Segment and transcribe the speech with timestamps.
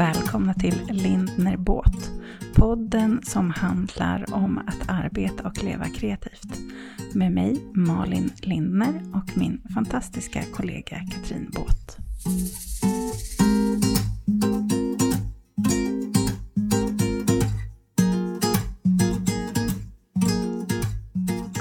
[0.00, 2.10] Välkomna till Lindner Båt.
[2.54, 6.58] Podden som handlar om att arbeta och leva kreativt.
[7.14, 11.96] Med mig Malin Lindner och min fantastiska kollega Katrin Båt.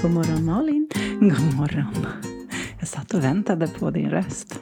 [0.01, 0.89] God morgon Malin.
[1.19, 2.07] God morgon.
[2.79, 4.59] Jag satt och väntade på din röst.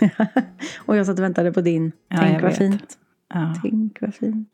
[0.76, 1.92] och jag satt och väntade på din.
[2.08, 2.58] Ja, Tänk vad vet.
[2.58, 2.98] fint.
[3.28, 3.54] Ja.
[3.62, 4.48] Tänk vad fint.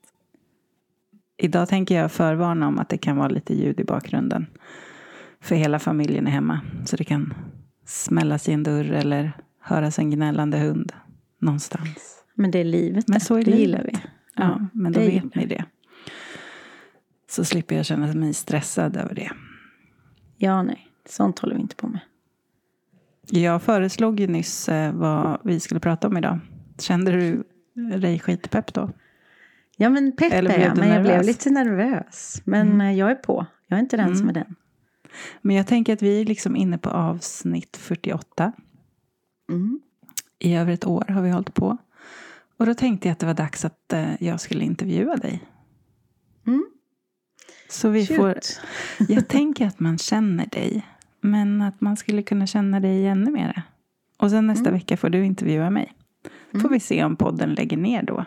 [1.36, 4.46] Idag tänker jag förvarna om att det kan vara lite ljud i bakgrunden.
[5.40, 6.60] För hela familjen är hemma.
[6.84, 7.34] Så det kan
[7.84, 10.92] smällas i en dörr eller höras en gnällande hund
[11.38, 12.24] någonstans.
[12.34, 13.24] Men det är livet Men det.
[13.24, 13.60] så är det livet.
[13.60, 13.92] gillar vi.
[14.36, 15.64] Ja, men då det vet ni det.
[17.30, 19.30] Så slipper jag känna mig stressad över det.
[20.36, 20.88] Ja, nej.
[21.08, 22.00] Sånt håller vi inte på med.
[23.30, 26.38] Jag föreslog ju nyss eh, vad vi skulle prata om idag.
[26.78, 27.44] Kände du
[27.88, 28.90] dig skitpepp då?
[29.76, 30.78] Ja, men pepp Eller är blev jag.
[30.78, 32.42] Men jag blev lite nervös.
[32.44, 32.80] Men Mm.
[32.80, 33.46] eh, jag är på.
[33.66, 34.54] Jag är inte den som är den.
[35.42, 38.52] Men jag tänker att vi är liksom inne på avsnitt 48.
[39.50, 39.80] Mm.
[40.38, 41.76] I över ett år har vi hållit på.
[42.56, 45.42] Och då tänkte jag att det var dags att eh, jag skulle intervjua dig.
[46.46, 46.66] Mm.
[47.68, 48.16] Så vi Shoot.
[48.16, 48.34] får,
[49.08, 50.86] jag tänker att man känner dig.
[51.20, 53.62] Men att man skulle kunna känna dig ännu mer.
[54.18, 54.74] Och sen nästa Mm.
[54.74, 55.92] vecka får du intervjua mig.
[56.52, 58.24] Får vi se om podden lägger ner då.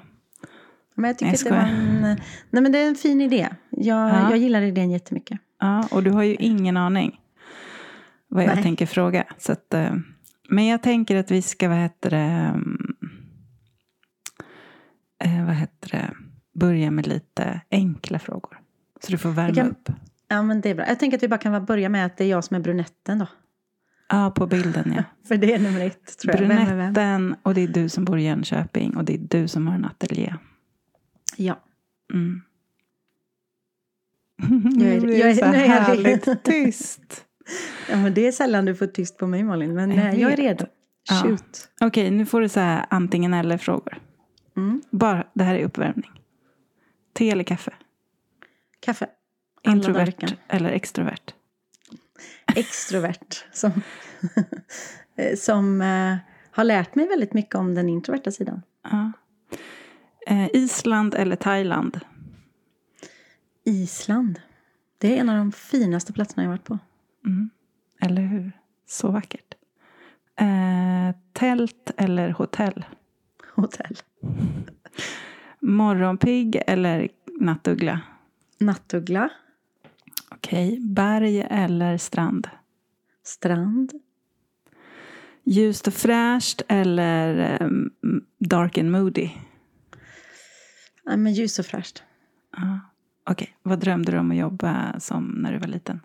[0.96, 2.18] Men jag tycker Nej, att det var en, eh,
[2.50, 3.50] nej, men det är en fin idé.
[3.70, 4.30] Jag, Ja.
[4.30, 5.40] jag gillar idén jättemycket.
[5.60, 7.20] Ja, och du har ju ingen aning
[8.28, 8.64] vad jag Nej.
[8.64, 9.24] tänker fråga.
[9.38, 9.94] Så att, eh,
[10.50, 12.78] men jag tänker att vi ska, vad heter det, mm,
[15.24, 16.10] eh, vad heter det,
[16.60, 18.60] börja med lite enkla frågor.
[19.04, 19.90] Så du får värma kan- upp.
[20.28, 20.88] Ja, men det är bra.
[20.88, 23.20] Jag tänker att vi bara kan börja med att det är jag som är brunetten
[23.20, 23.28] då.
[24.14, 25.04] Ja, på bilden ja.
[25.28, 26.42] För det är nummer ett, tror jag.
[26.42, 26.94] Vem är vem?
[26.94, 29.76] Brunetten och det är du som bor i Jönköping och det är du som har
[29.76, 30.36] en ateljé.
[31.38, 31.60] Ja.
[32.14, 32.42] Mm.
[34.80, 36.40] Jag är- Nu blir jag är- så nu är jag härligt redo.
[36.44, 37.26] tyst.
[37.90, 39.74] ja, men det är sällan du får tyst på mig Malin.
[39.74, 40.66] Men Jag jag, jag är redo.
[41.10, 41.38] Ja.
[41.82, 43.98] Okej, nu får du så här antingen eller frågor.
[44.58, 44.82] Mm.
[44.92, 46.12] Bara, det här är uppvärmning.
[47.14, 47.74] Te eller kaffe?
[48.80, 49.08] Kaffe.
[49.64, 51.34] Alla Introvert eller extrovert?
[52.56, 53.46] Extrovert.
[53.52, 53.82] Som,
[55.38, 56.16] som eh,
[56.52, 58.62] har lärt mig väldigt mycket om den introverta sidan.
[58.84, 59.12] Ja.
[60.28, 62.00] Eh, Island eller Thailand?
[63.64, 64.42] Island.
[64.98, 66.80] Det är en av de finaste platserna jag varit på.
[67.26, 67.50] Mm.
[68.02, 68.52] Eller hur?
[68.86, 69.56] Så vackert.
[70.40, 72.86] Eh, tält eller hotell?
[73.56, 73.98] Hotell.
[75.60, 77.10] Morgonpigg eller
[77.40, 78.00] nattuggla?
[78.60, 79.30] Nattuggla.
[80.44, 80.80] Okej.
[80.82, 82.48] Berg eller strand?
[83.24, 83.92] Strand.
[85.44, 87.92] Ljust och fräscht eller ehm,
[88.40, 89.30] dark and moody?
[91.04, 92.04] Ja, men ljus och fräscht.
[92.58, 92.80] Ja.
[93.30, 93.56] Okej.
[93.64, 96.00] Vad drömde du om att jobba som när du var liten?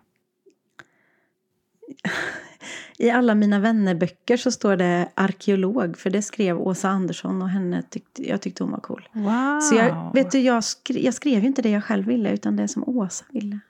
[2.99, 5.97] I alla mina vännerböcker så står det arkeolog.
[5.97, 9.09] För det skrev Åsa Andersson och henne tyckte, jag tyckte hon var cool.
[9.13, 9.61] Wow!
[9.61, 12.57] Så jag, vet du, jag, skrev, jag skrev ju inte det jag själv ville utan
[12.57, 13.61] det som Åsa ville.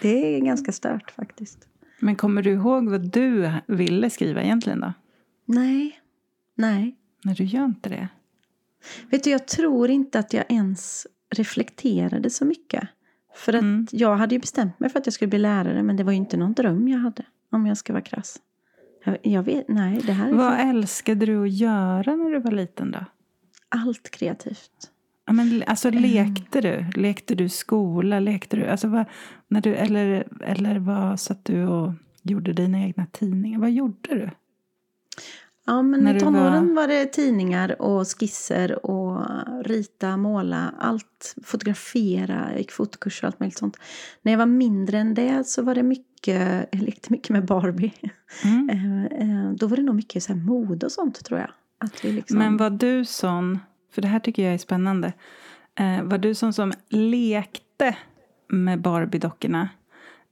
[0.00, 1.68] Det är ganska stört faktiskt.
[2.00, 4.92] Men kommer du ihåg vad du ville skriva egentligen då?
[5.44, 6.00] Nej,
[6.54, 6.96] nej.
[7.24, 8.08] Nej, du gör inte det.
[9.10, 12.88] Vet du, jag tror inte att jag ens reflekterade så mycket.
[13.34, 13.86] För att Mm.
[13.90, 16.18] jag hade ju bestämt mig för att jag skulle bli lärare men det var ju
[16.18, 17.22] inte någon dröm jag hade.
[17.50, 18.38] Om jag ska vara krass.
[19.04, 22.38] Jag, jag vet, nej det här är Vad för älskade du att göra när du
[22.38, 23.04] var liten då?
[23.68, 24.90] allt kreativt.
[25.26, 26.02] Ja, men, alltså, Mm.
[26.02, 27.00] lekte du?
[27.00, 28.20] Lekte du skola?
[28.20, 29.04] Lekte du, alltså, vad,
[29.48, 31.92] när du eller, eller vad satt du och
[32.22, 33.58] gjorde dina egna tidningar?
[33.60, 34.30] Vad gjorde du?
[35.66, 36.88] Ja, men När i tonåren var...
[36.88, 39.26] det tidningar och skisser och
[39.64, 41.34] rita, måla, allt.
[41.44, 43.76] Fotografera, jag gick fotokurser och allt möjligt sånt.
[44.22, 47.92] När jag var mindre än det så var det mycket, jag lekte mycket med Barbie.
[48.44, 48.70] Mm.
[48.70, 51.50] Eh, eh, Då var det nog mycket så här mode och sånt tror jag.
[51.78, 52.38] Att vi liksom...
[52.38, 53.58] Men var du sån,
[53.92, 55.12] för det här tycker jag är spännande.
[55.74, 57.96] Eh, var du sån som lekte
[58.48, 59.68] med Barbie-dockorna?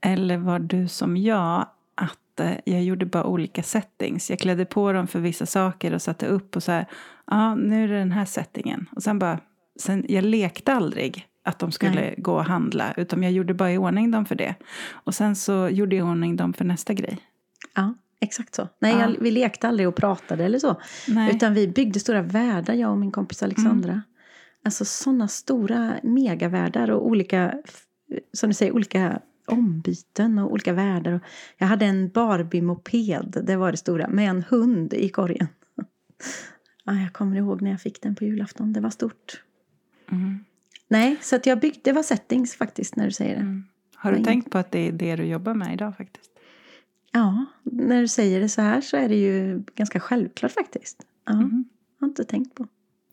[0.01, 4.31] Eller var du som jag, att eh, jag gjorde bara olika settings.
[4.31, 6.87] Jag klädde på dem för vissa saker och satte upp och så här,
[7.27, 8.87] ja nu är det den här settingen.
[8.97, 9.39] Och sen bara,
[9.81, 12.15] sen, jag lekte aldrig att de skulle Nej.
[12.19, 12.95] gå och handla.
[12.97, 14.55] Utan jag gjorde bara i ordning dem för det.
[14.91, 17.19] Och sen så gjorde jag i ordning dem för nästa grej.
[17.75, 18.69] Ja, exakt så.
[18.79, 19.01] Nej, Ja.
[19.01, 20.81] jag, vi lekte aldrig och pratade eller så.
[21.09, 21.37] Nej.
[21.37, 24.03] Utan vi byggde stora världar, jag och min kompis Alexandra.
[24.65, 27.55] Alltså sådana stora megavärldar och olika,
[28.33, 31.21] som du säger, olika ombyten och olika världar.
[31.59, 35.49] Jag hade en Barbie-moped, det var det stora, med en hund i korgen.
[36.85, 39.43] Ja, jag kommer ihåg när jag fick den på julafton, det var stort.
[40.11, 40.45] Mm.
[40.89, 43.41] Nej, så att jag byggde, det var settings faktiskt när du säger det.
[43.41, 43.65] Mm.
[43.95, 46.31] Har du tänkt på att det är det du jobbar med idag faktiskt?
[47.13, 51.07] Ja, när du säger det så här så är det ju ganska självklart faktiskt.
[51.25, 51.65] Ja, Mm.
[52.01, 52.67] har inte tänkt på.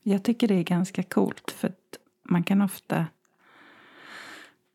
[0.04, 3.06] Jag tycker det är ganska coolt för att man kan ofta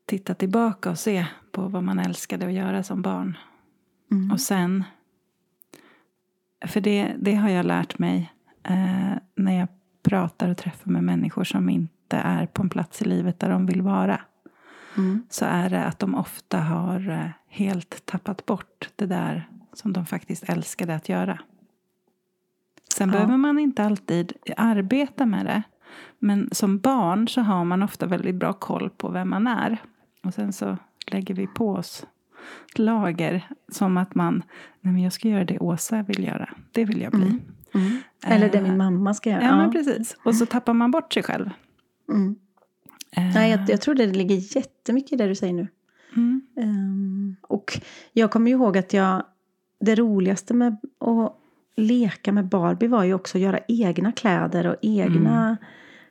[0.07, 3.37] titta tillbaka och se på vad man älskade att göra som barn.
[4.11, 4.31] Mm.
[4.33, 4.85] Och sen,
[6.67, 8.33] för det, det har jag lärt mig
[8.63, 9.69] eh, när jag
[10.03, 13.67] pratar och träffar med människor som inte är på en plats i livet där de
[13.67, 14.21] vill vara.
[15.01, 15.23] Mm.
[15.31, 20.07] Så är det att de ofta har eh, helt tappat bort det där som de
[20.07, 21.39] faktiskt älskade att göra.
[22.95, 23.13] Sen Ja.
[23.13, 25.63] behöver man inte alltid arbeta med det.
[26.19, 29.79] Men som barn så har man ofta väldigt bra koll på vem man är.
[30.23, 30.77] Och sen så
[31.07, 32.07] lägger vi på oss
[32.75, 34.43] lager som att man,
[34.81, 36.49] nej men jag ska göra det Åsa vill göra.
[36.73, 37.27] Det vill jag bli.
[37.27, 37.41] Mm.
[37.75, 37.99] Mm.
[38.27, 39.43] Eller det Eh, min mamma ska göra.
[39.43, 40.17] Ja, men precis.
[40.25, 41.51] Och så tappar man bort sig själv.
[42.09, 42.37] Mm.
[43.17, 45.69] Eh, Nej, jag, jag tror det ligger jättemycket i det du säger nu.
[46.17, 47.81] mm, Ehm, och
[48.13, 49.23] jag kommer ju ihåg att jag,
[49.81, 51.37] det roligaste med att
[51.77, 55.57] leka med Barbie var ju också att göra egna kläder och egna,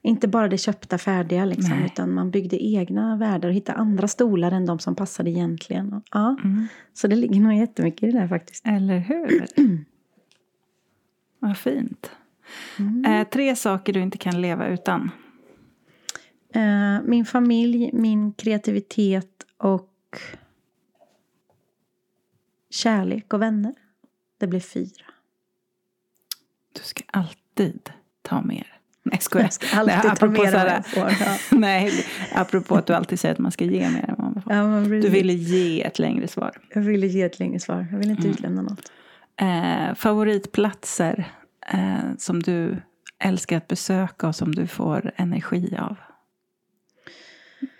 [0.02, 1.86] inte bara det köpta färdiga liksom, Nej.
[1.86, 5.94] utan man byggde egna världar och hittade andra stolar än de som passade egentligen.
[5.94, 6.68] Och, ja, mm.
[6.94, 8.68] så det ligger nog jättemycket i det där faktiskt.
[8.68, 9.46] Eller hur?
[11.40, 12.12] Vad fint.
[12.80, 13.06] Mm.
[13.06, 15.12] Eh, tre saker du inte kan leva utan.
[16.54, 19.90] Eh, min familj, min kreativitet och
[22.70, 23.74] kärlek och vänner.
[24.40, 25.06] Det blir fyra.
[26.74, 27.90] Du ska alltid
[28.22, 28.68] ta mer.
[29.04, 29.46] Nej, skojar.
[29.46, 31.10] Jag ska alltid Nej, ta mer än vad får.
[31.26, 31.38] Ja.
[31.58, 31.92] Nej,
[32.34, 34.54] apropå att du alltid säger att man ska ge mer än man får.
[34.54, 35.12] Ja, men Du precis.
[35.14, 36.58] ville ge ett längre svar.
[36.74, 37.88] Jag ville ge ett längre svar.
[37.92, 38.32] Jag vill inte Mm.
[38.34, 38.92] utlämna något.
[39.42, 41.32] Eh, favoritplatser
[41.74, 42.78] eh, som du
[43.20, 45.96] älskar att besöka och som du får energi av?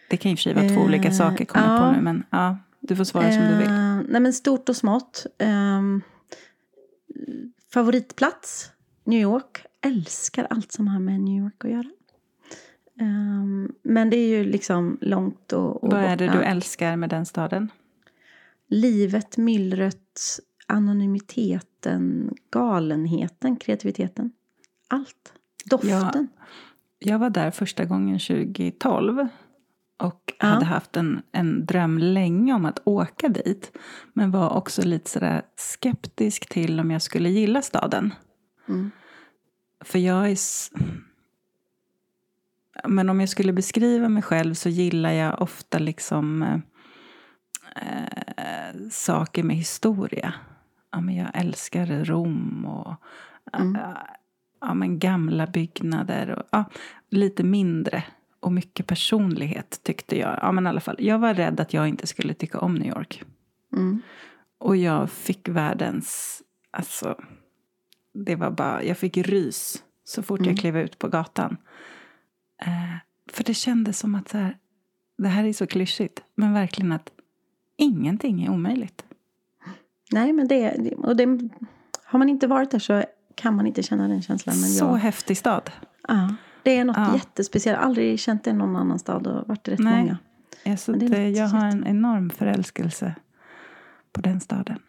[0.10, 1.90] Det kan och för sig vara två Eh, olika saker kommer jag ja.
[1.90, 2.02] på nu.
[2.02, 3.68] Men ja, du får svara som du vill.
[3.68, 5.26] Eh, nej men stort och smått.
[5.38, 6.02] Ehm,
[7.74, 8.72] favoritplats?
[9.04, 9.66] New York.
[9.82, 11.90] Älskar allt som har med New York att göra.
[13.00, 16.40] Ehm, men det är ju liksom långt och, och Vad är det borta.
[16.40, 17.72] du älskar med den staden?
[18.68, 24.32] Livet, myllret, anonymiteten, galenheten, kreativiteten.
[24.88, 25.34] Allt.
[25.66, 26.28] Doften.
[27.00, 29.28] Jag var där första gången 2012
[30.00, 30.48] och Ja.
[30.48, 33.72] hade haft en, en dröm länge om att åka dit.
[34.14, 38.14] Men var också lite sådär skeptisk till om jag skulle gilla staden.
[38.68, 38.92] Mm.
[39.86, 40.38] För jag är...
[42.88, 46.42] Men om jag skulle beskriva mig själv så gillar jag ofta liksom
[47.76, 48.04] eh,
[48.38, 50.34] eh, saker med historia.
[50.92, 52.96] Ja, men jag älskar Rom och
[53.54, 53.76] Mm.
[53.76, 53.98] eh,
[54.62, 56.30] ja, men gamla byggnader.
[56.30, 56.64] Och, ja,
[57.10, 58.04] lite mindre
[58.40, 60.40] och mycket personlighet tyckte jag.
[60.42, 62.88] Ja, men i alla fall, jag var rädd att jag inte skulle tycka om New
[62.88, 63.24] York.
[63.74, 64.02] Mm.
[64.58, 66.42] Och jag fick världens...
[66.72, 67.16] Alltså,
[68.14, 68.84] det var bara...
[68.84, 70.50] Jag fick rys så fort Mm.
[70.50, 71.58] jag klev ut på gatan.
[72.62, 72.96] Eh,
[73.32, 74.58] för det kändes som att så här,
[75.18, 77.10] det här är så klyschigt, men verkligen att
[77.78, 79.06] ingenting är omöjligt.
[80.12, 81.26] Nej, men det, och det,
[82.04, 83.04] har man inte varit där så
[83.36, 84.56] kan man inte känna den känslan.
[84.60, 85.72] Men så jag, häftig stad.
[86.08, 87.14] ja, det är något Ja.
[87.16, 87.80] jättespeciellt.
[87.80, 90.00] Aldrig känt det i någon annan stad och varit rätt Nej.
[90.04, 90.18] många.
[90.66, 93.16] Alltså, Men det det, något jag har en enorm förälskelse
[94.14, 94.80] på den staden.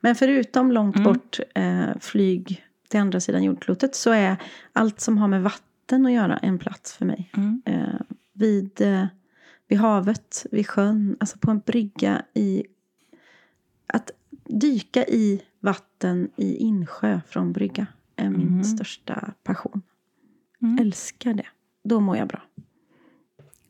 [0.00, 1.04] Men förutom långt Mm.
[1.12, 4.36] bort eh, flyg till andra sidan jordklotet så är
[4.72, 7.30] allt som har med vatten att göra en plats för mig.
[7.36, 7.62] Mm.
[7.66, 8.00] Eh,
[8.32, 9.06] vid, eh,
[9.68, 12.64] vid havet, vid sjön, alltså på en brygga i...
[13.86, 14.10] Att
[14.44, 18.64] dyka i vatten i insjö från brygga är min Mm.
[18.64, 19.82] största passion.
[20.66, 20.78] Mm.
[20.86, 21.46] Älskar det.
[21.84, 22.42] Då mår jag bra.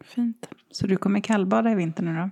[0.04, 0.48] Fint.
[0.70, 2.30] Så du kommer kallbada i vinter nu då?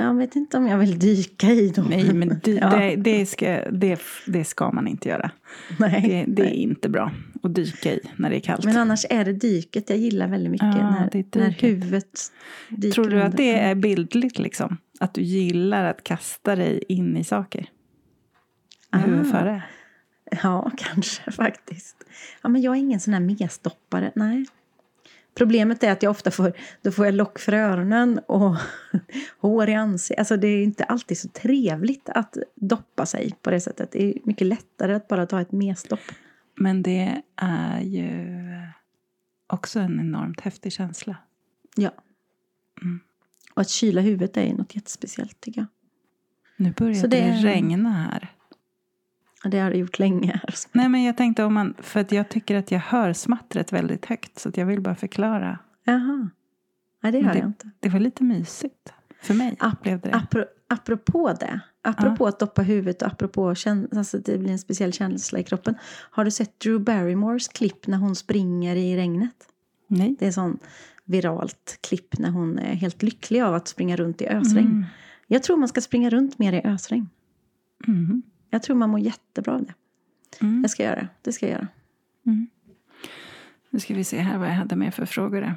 [0.00, 1.86] Jag vet inte om jag vill dyka i dem.
[1.90, 2.70] Nej, men dy, Ja.
[2.76, 5.30] det, det, ska, det, det ska man inte göra.
[5.78, 6.56] Nej, Det, det är nej.
[6.62, 8.64] inte bra att dyka i när det är kallt.
[8.64, 10.66] Men annars är det dyket jag gillar väldigt mycket.
[10.66, 12.32] Ja, när, när huvudet
[12.68, 14.76] dyker Tror du att det är bildligt liksom?
[15.00, 17.68] Att du gillar att kasta dig in i saker?
[18.92, 19.38] Med huvudet Ah.
[19.38, 19.62] före?
[20.42, 22.04] Ja, kanske faktiskt.
[22.42, 24.12] Ja, men jag är ingen sån här mesdoppare.
[24.14, 24.46] Nej.
[25.34, 26.52] Problemet är att jag ofta får,
[26.82, 28.56] då får jag lock för öronen och
[29.38, 30.18] hår i ansiktet.
[30.18, 33.92] Alltså det är inte alltid så trevligt att doppa sig på det sättet.
[33.92, 36.00] Det är mycket lättare att bara ta ett mesdopp.
[36.54, 38.22] Men det är ju
[39.46, 41.16] också en enormt häftig känsla.
[41.76, 41.90] Ja.
[42.82, 43.00] Mm.
[43.54, 45.66] Och att kyla huvudet är något jättespeciellt tycker jag.
[46.56, 48.35] Nu börjar Så det, det regna här.
[49.50, 50.40] Det har det gjort länge.
[50.72, 54.06] Nej, men jag tänkte om man, för att jag tycker att jag hör smattret väldigt
[54.06, 54.38] högt.
[54.38, 55.58] Så jag vill bara förklara.
[55.84, 56.30] Jaha.
[57.02, 57.70] Nej, det hör det, jag inte.
[57.80, 58.92] Det var lite mysigt.
[59.22, 61.60] För mig Ap blev det apro apropå det.
[61.82, 62.28] Apropå ja.
[62.28, 65.74] att doppa huvudet och apropå alltså det blir en speciell känsla i kroppen.
[66.10, 69.48] Har du sett Drew Barrymores klipp när hon springer i regnet?
[69.86, 70.16] Nej.
[70.18, 70.58] Det är sån
[71.04, 74.66] viralt klipp när hon är helt lycklig av att springa runt i ösregn.
[74.66, 74.84] Mm.
[75.26, 77.08] Jag tror man ska springa runt mer i ösregn.
[77.86, 78.22] Mm.
[78.56, 79.74] Jag tror man mår jättebra av det.
[80.40, 80.62] Mm.
[80.62, 81.08] Jag ska göra det.
[81.22, 81.68] Det ska jag göra.
[82.26, 82.46] Mm.
[83.70, 85.54] Nu ska vi se här vad jag hade med för frågor.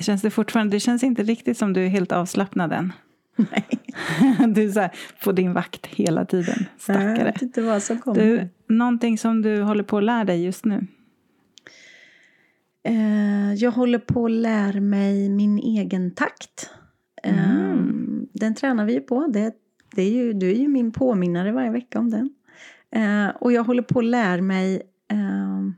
[0.00, 2.92] Känns det fortfarande, det känns inte riktigt som du är helt avslappnad än.
[3.36, 3.66] Nej.
[4.54, 4.90] Du är så här,
[5.24, 6.66] på din vakt hela tiden.
[6.78, 7.18] Stackare.
[7.18, 8.24] Jag vet inte vad som kommer.
[8.24, 10.86] Du, någonting som du håller på att lära dig just nu?
[12.84, 16.70] Eh, jag håller på att lära mig min egen takt.
[17.22, 17.38] Mm.
[17.38, 19.26] Eh, den tränar vi ju på.
[19.26, 19.54] Det,
[19.94, 22.34] det är ju, du är ju min påminnare varje vecka om den.
[22.90, 25.74] Eh, och jag håller på att lära mig ehm,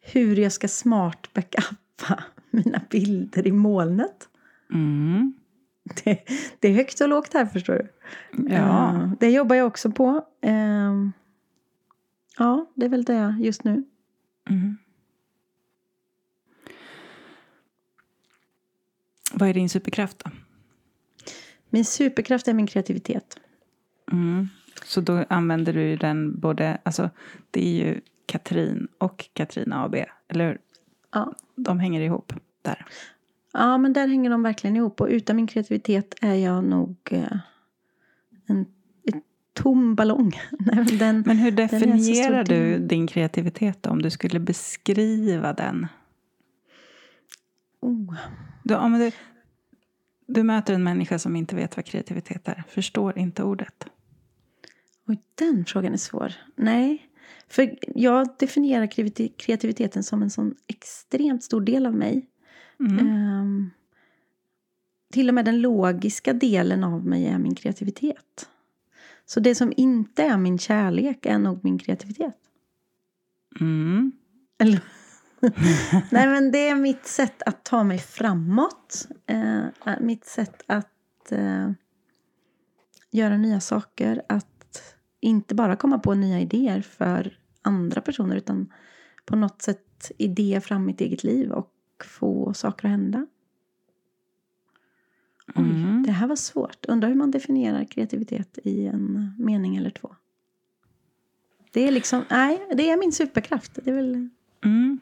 [0.00, 4.28] hur jag ska smart backuppa mina bilder i molnet.
[4.72, 5.34] Mm.
[6.04, 6.24] Det,
[6.58, 7.88] det, är högt och lågt här förstår du.
[8.54, 8.92] Ja.
[8.94, 10.24] Uh, det jobbar jag också på.
[10.46, 11.08] Uh,
[12.38, 13.84] ja, det är väl det just nu.
[14.50, 14.76] Mm.
[19.32, 20.30] Vad är din superkraft då?
[21.70, 23.38] Min superkraft är min kreativitet.
[24.12, 24.48] Mm.
[24.84, 27.10] Så då använder du den både, alltså
[27.50, 29.94] det är ju Katrin och Katrina AB,
[30.28, 30.58] eller hur?
[31.12, 31.32] Ja.
[31.56, 32.86] De hänger ihop där.
[33.52, 35.00] Ja, men där hänger de verkligen ihop.
[35.00, 37.36] Och utan min kreativitet är jag nog eh,
[38.46, 38.66] en,
[39.52, 40.32] tom ballong.
[40.98, 45.86] den, men hur definierar du din kreativitet då, om du skulle beskriva den?
[47.80, 48.14] Oh.
[48.62, 49.12] Du, om du,
[50.34, 53.86] du möter en människa som inte vet vad kreativitet är, förstår inte ordet.
[55.06, 56.32] Oj, den frågan är svår.
[56.56, 57.06] Nej,
[57.48, 58.86] för jag definierar
[59.38, 62.26] kreativiteten som en sån extremt stor del av mig.
[62.80, 63.06] Mm.
[63.06, 63.70] Um,
[65.12, 68.48] till och med den logiska delen av mig är min kreativitet.
[69.26, 72.36] Så det som inte är min kärlek är nog min kreativitet.
[73.60, 74.12] Mm.
[74.58, 74.80] Eller,
[76.10, 79.08] Nej men det är mitt sätt att ta mig framåt.
[79.26, 79.64] Eh,
[80.00, 81.70] mitt sätt att eh,
[83.10, 84.22] göra nya saker.
[84.28, 84.46] Att
[85.20, 88.72] inte bara komma på nya idéer för andra personer utan
[89.24, 93.26] på något sätt idéer fram mitt eget liv och få saker att hända.
[95.54, 96.02] Oj, mm.
[96.06, 96.86] det här var svårt.
[96.86, 100.14] Undrar hur man definierar kreativitet i en mening eller två.
[101.72, 103.78] Det är liksom, nej, det är min superkraft.
[103.84, 104.28] Det är väl...
[104.64, 105.00] Mm.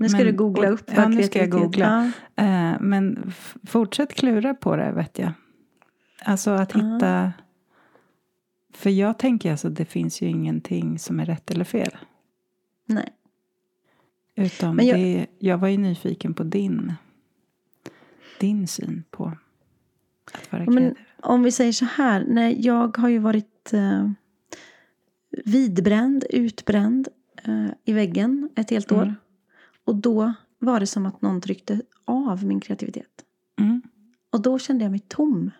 [0.00, 2.12] Nu ska men, du googla upp Ja, nu ska jag googla.
[2.34, 2.44] Ja.
[2.44, 3.32] Uh, men
[3.66, 5.32] fortsätt klura på det, vet jag.
[6.22, 7.24] Alltså att hitta...
[7.24, 7.30] Uh.
[8.72, 11.96] För jag tänker alltså att det finns ju ingenting som är rätt eller fel.
[12.86, 13.12] Nej.
[14.34, 16.92] Utan men jag, det, jag var ju nyfiken på din,
[18.40, 19.32] din syn på
[20.32, 20.94] att vara kreativ.
[21.22, 24.10] om vi säger så här, nej, jag har ju varit uh,
[25.44, 27.08] vidbränd, utbränd
[27.84, 29.02] i väggen ett helt år.
[29.02, 29.14] Mm.
[29.88, 33.24] Och då var det som att någon tryckte av min kreativitet.
[33.58, 33.82] Mm.
[34.30, 35.50] Och då kände jag mig tom.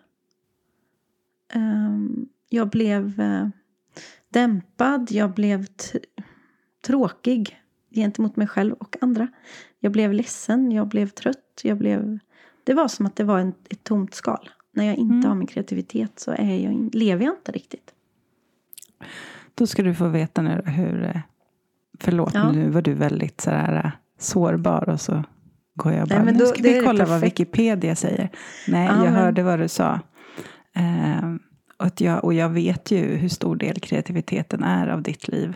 [1.53, 3.47] Um, jag blev uh,
[4.29, 5.65] dämpad, jag blev
[6.85, 9.27] tråkig gentemot mig själv och andra.
[9.79, 12.19] Jag blev ledsen, jag blev trött, jag blev...
[12.63, 14.49] Det var som att det var en, ett tomt skal.
[14.71, 15.25] När jag inte mm.
[15.25, 17.93] har min kreativitet så är jag, lever jag inte riktigt.
[19.55, 21.03] Då ska du få veta nu hur...
[21.03, 21.21] Eh,
[21.99, 22.51] förlåt, ja.
[22.51, 25.23] nu var du väldigt sådär sårbar och så
[25.75, 28.29] går jag bara, Nej, nu ska vi kolla vad Wikipedia säger.
[28.67, 29.13] Nej, ah, jag men...
[29.13, 29.99] hörde vad du sa.
[30.75, 31.35] Eh,
[31.77, 35.55] och, jag, och jag vet ju hur stor del kreativiteten är av ditt liv.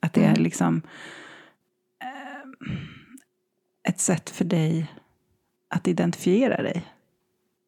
[0.00, 0.32] Att det mm.
[0.32, 0.82] är liksom
[2.02, 2.72] eh,
[3.88, 4.92] ett sätt för dig
[5.70, 6.84] att identifiera dig.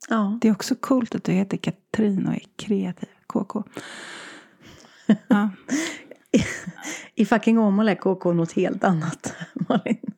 [0.09, 0.39] Ja.
[0.41, 3.09] Det är också coolt att du heter Katrin och är kreativ.
[3.27, 3.63] KK.
[5.29, 5.51] Ja.
[7.15, 9.35] I fucking Åmål är KK något helt annat,
[9.69, 10.14] Malin.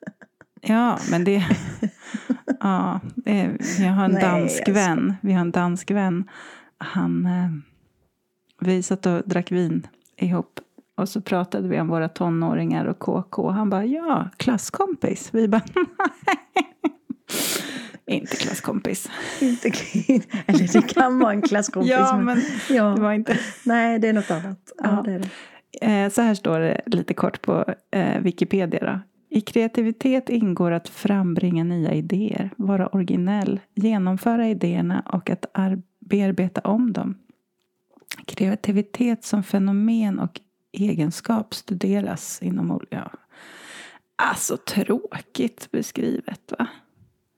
[0.68, 1.44] Ja, men det...
[2.60, 3.00] ja,
[3.78, 5.16] jag har en Nej, dansk vän.
[5.20, 6.24] Vi har en dansk vän.
[6.78, 7.26] Han...
[7.26, 7.50] Eh,
[8.60, 10.60] vi satt och drack vin ihop.
[10.96, 13.50] Och så pratade vi om våra tonåringar och KK.
[13.50, 15.28] Han bara, ja, klasskompis.
[15.32, 15.62] Vi bara,
[16.26, 16.66] nej.
[18.06, 19.10] Inte klasskompis.
[19.40, 19.68] Inte,
[20.46, 21.90] eller det kan vara en klasskompis.
[21.90, 22.84] ja, men ja.
[22.84, 23.38] det var inte.
[23.64, 24.72] Nej, det är något annat.
[24.76, 25.02] Ja, ja.
[25.04, 25.28] Det är det.
[25.80, 28.80] Eh, så här står det lite kort på eh, Wikipedia.
[28.80, 29.00] Då.
[29.36, 35.46] I kreativitet ingår att frambringa nya idéer, vara originell, genomföra idéerna och att
[35.98, 37.18] bearbeta om dem.
[38.26, 40.40] Kreativitet som fenomen och
[40.72, 43.10] egenskap studeras inom ja.
[44.16, 46.66] Alltså tråkigt beskrivet va?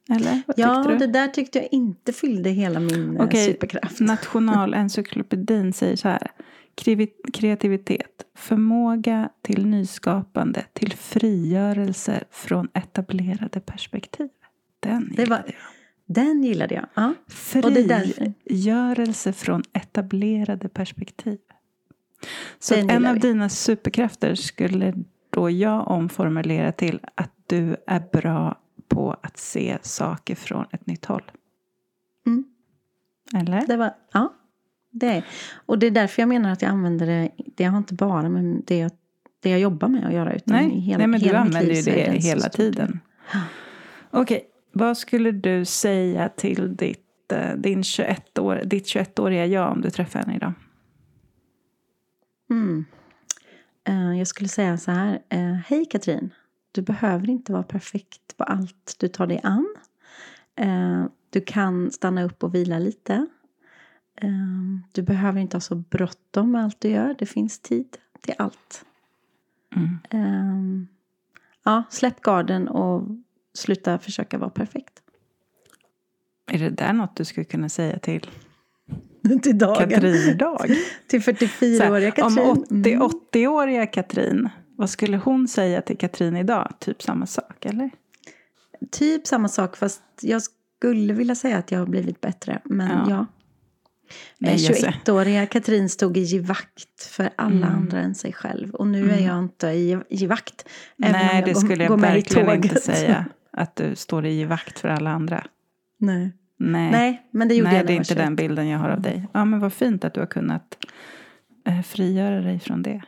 [0.09, 0.41] Eller?
[0.47, 0.97] Vad ja, du?
[0.97, 3.99] det där tyckte jag inte fyllde hela min eh, Okej, superkraft.
[3.99, 6.31] Nationalencyklopedin säger så här.
[7.33, 14.29] Kreativitet, förmåga till nyskapande, till frigörelse från etablerade perspektiv.
[14.79, 15.55] Den Det var- gillade jag.
[16.15, 16.85] Den gillade jag.
[16.93, 17.13] Ja.
[17.27, 21.37] Frigörelse från etablerade perspektiv.
[22.59, 23.19] Så en av vi.
[23.19, 24.93] dina superkrafter skulle
[25.29, 31.05] då jag omformulera till att du är bra på att se saker från ett nytt
[31.05, 31.31] håll.
[32.27, 32.43] Mm.
[33.35, 33.67] Eller?
[33.67, 34.33] Det var, ja,
[34.99, 35.23] det är.
[35.65, 37.29] Och det är därför jag menar att jag använder det.
[37.55, 38.91] Det har inte bara med det jag,
[39.39, 40.33] det jag jobbar med att göra.
[40.33, 42.99] Utan i Nej, hela, nej, men du hela mitt använder ju det hela tiden.
[44.11, 49.81] Okej, vad skulle du säga till ditt, eh, din 21 år, ditt 21-åriga jag om
[49.81, 50.53] du träffar henne idag?
[52.49, 52.85] Mm.
[53.87, 55.19] Eh, jag skulle säga så här.
[55.29, 56.33] eh, Hej Katrin.
[56.71, 59.75] Du behöver inte vara perfekt på allt du tar dig an.
[61.29, 63.25] Du kan stanna upp och vila lite.
[64.21, 64.29] Eh,
[64.91, 67.15] Du behöver inte ha så bråttom med allt du gör.
[67.19, 68.85] Det finns tid till allt.
[69.75, 69.97] Mm.
[70.09, 70.85] Eh,
[71.63, 73.07] Ja, släpp garden och
[73.53, 75.01] sluta försöka vara perfekt.
[76.51, 78.29] Är det där något du skulle kunna säga till
[79.43, 79.89] Till dagen.
[79.89, 80.65] Katrin idag?
[81.07, 82.39] Till Så 44-åriga här, Katrin.
[82.49, 83.01] Om 80, Mm.
[83.01, 86.73] 80-åriga Katrin, vad skulle hon säga till Katrin idag?
[86.79, 87.89] Typ samma sak, eller?
[88.91, 92.61] Typ samma sak fast jag skulle vilja säga att jag har blivit bättre.
[92.63, 93.05] Men Ja.
[93.09, 93.25] ja.
[94.39, 94.47] Ser.
[94.47, 97.75] 21-åriga Katrin stod i givakt för alla Mm.
[97.75, 98.75] andra än sig själv.
[98.75, 100.67] Och nu är jag inte i givakt.
[100.95, 103.25] Nej, det går- skulle jag verkligen inte säga.
[103.51, 105.45] Att du står i vakt för alla andra.
[105.97, 106.31] Nej.
[106.57, 108.89] Nej, Nej, men det gjorde Nej jag det är inte var den bilden jag har
[108.89, 109.27] av dig.
[109.33, 110.77] Ja, men vad fint att du har kunnat
[111.65, 113.01] eh, frigöra dig från det.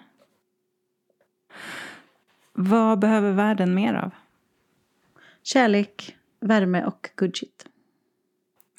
[2.53, 4.12] Vad behöver världen mer av?
[5.43, 7.65] Kärlek, värme och good shit.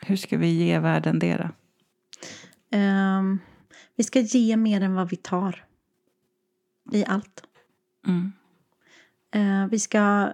[0.02, 1.48] Hur ska vi ge världen det då?
[2.72, 3.38] Ehm,
[3.96, 5.64] vi ska ge mer än vad vi tar.
[6.92, 7.42] I allt.
[8.06, 8.32] Mm.
[9.30, 10.32] Eh, vi ska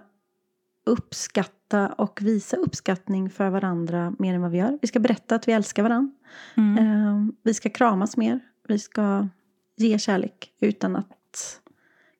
[0.85, 4.79] uppskatta och visa uppskattning för varandra mer än vad vi gör.
[4.81, 6.13] Vi ska berätta att vi älskar varandra.
[6.57, 6.77] Mm.
[6.77, 8.39] Eh, vi ska kramas mer.
[8.67, 9.27] Vi ska
[9.77, 11.61] ge kärlek utan att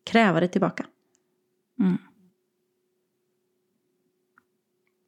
[0.03, 0.85] kräva det tillbaka.
[1.79, 1.97] Mm.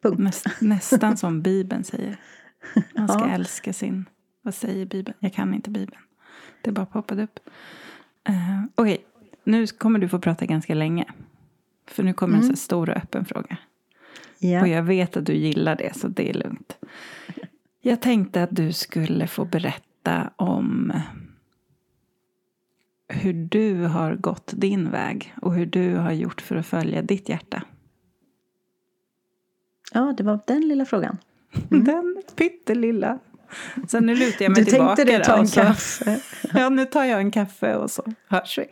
[0.02, 0.19] Punkt.
[0.19, 2.19] Näst, nästan som Bibeln säger.
[2.95, 3.30] Man ska Ja.
[3.30, 4.06] älska sin...
[4.42, 5.18] Vad säger Bibeln?
[5.20, 6.02] Jag kan inte Bibeln.
[6.62, 7.40] Det bara poppade upp.
[8.30, 9.06] Uh, Okej,
[9.44, 11.06] nu kommer du få prata ganska länge.
[11.88, 13.58] För nu kommer en så stor och öppen fråga.
[14.40, 14.62] Ja.
[14.62, 16.78] Och jag vet att du gillar det, så det är lugnt.
[17.82, 20.94] Jag tänkte att du skulle få berätta om
[23.08, 27.30] hur du har gått din väg och hur du har gjort för att följa ditt
[27.30, 27.64] hjärta.
[29.94, 31.18] ja, det var den lilla frågan.
[31.70, 33.20] Den pyttelilla.
[33.88, 34.66] Så nu lutar jag mig Mm.
[34.66, 34.96] Du tillbaka.
[34.96, 36.20] tänkte det, ta en och så- kaffe.
[36.54, 38.66] Ja, nu tar jag en kaffe och så hörs vi.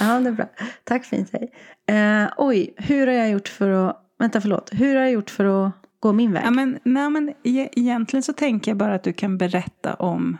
[0.00, 0.48] Ja, det är bra.
[0.84, 1.52] Tack fint hej.
[1.86, 4.00] Eh, oj, hur har jag gjort för att...
[4.18, 4.70] Vänta, förlåt.
[4.72, 6.42] Hur har jag gjort för att gå min väg?
[6.46, 10.38] Ja, men, nej, men e- egentligen så tänker jag bara att du kan berätta om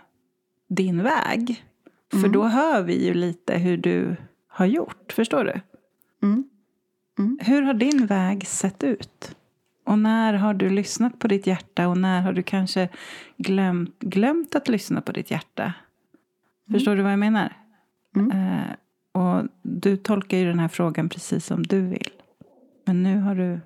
[0.68, 1.64] din väg.
[2.10, 2.32] För Mm.
[2.32, 4.16] då hör vi ju lite hur du
[4.48, 5.12] har gjort.
[5.12, 5.60] Förstår du?
[6.22, 6.44] Mm.
[7.40, 9.36] Hur har din väg sett ut?
[9.84, 12.88] Och när har du lyssnat på ditt hjärta och när har du kanske
[13.36, 15.72] glömt, glömt att lyssna på ditt hjärta?
[16.70, 17.56] Förstår du vad jag menar?
[18.16, 18.30] Mm.
[18.30, 18.66] Eh,
[19.12, 22.08] och du tolkar ju den här frågan precis som du vill.
[22.84, 23.60] Men nu har du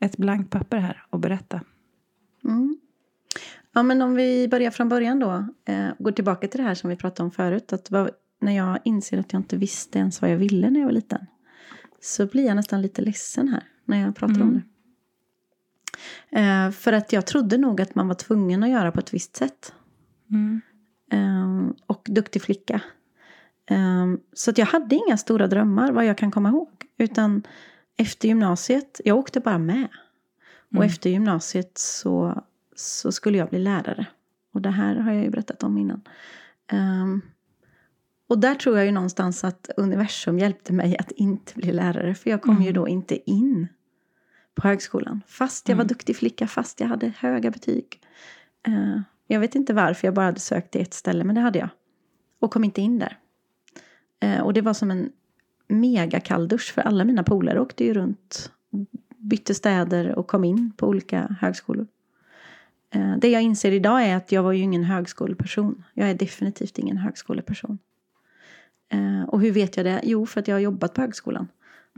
[0.00, 1.60] ett blankt papper här att berätta.
[2.44, 2.76] Mm.
[3.72, 5.46] Ja, men om vi börjar från början då.
[5.64, 7.72] Eh, går tillbaka till det här som vi pratade om förut.
[7.72, 8.10] Att vad,
[8.40, 11.26] när jag inser att jag inte visste ens vad jag ville när jag var liten.
[12.00, 14.54] Så blir jag nästan lite ledsen här när jag pratar om Mm.
[14.54, 14.62] det.
[16.30, 19.36] Eh, för att jag trodde nog att man var tvungen att göra på ett visst
[19.36, 19.74] sätt.
[20.30, 20.60] Mm.
[21.12, 22.80] Eh, och duktig flicka.
[23.70, 26.68] Eh, så att jag hade inga stora drömmar vad jag kan komma ihåg.
[26.98, 27.42] Utan
[27.96, 29.88] efter gymnasiet, jag åkte bara med.
[30.70, 30.86] Och Mm.
[30.88, 32.42] efter gymnasiet så,
[32.76, 34.06] så skulle jag bli lärare.
[34.54, 36.00] Och det här har jag ju berättat om innan.
[36.72, 37.20] Ehm,
[38.28, 42.14] och där tror jag ju någonstans att universum hjälpte mig att inte bli lärare.
[42.14, 42.74] För jag kom ju Mm.
[42.74, 43.68] då inte in
[44.54, 45.22] på högskolan.
[45.26, 45.88] Fast jag var Mm.
[45.88, 48.00] duktig flicka, fast jag hade höga betyg.
[48.66, 51.58] Eh, jag vet inte varför jag bara hade sökt till ett ställe, men det hade
[51.58, 51.68] jag.
[52.40, 53.18] Och kom inte in där.
[54.20, 55.12] Eh, och det var som en
[55.68, 58.50] mega kalldusch för alla mina polare åkte ju runt,
[59.16, 61.86] bytte städer och kom in på olika högskolor.
[62.90, 65.84] Eh, det jag inser idag är att jag var ju ingen högskoleperson.
[65.94, 67.78] Jag är definitivt ingen högskoleperson.
[69.28, 70.00] Och hur vet jag det?
[70.02, 71.48] Jo, för att jag har jobbat på högskolan.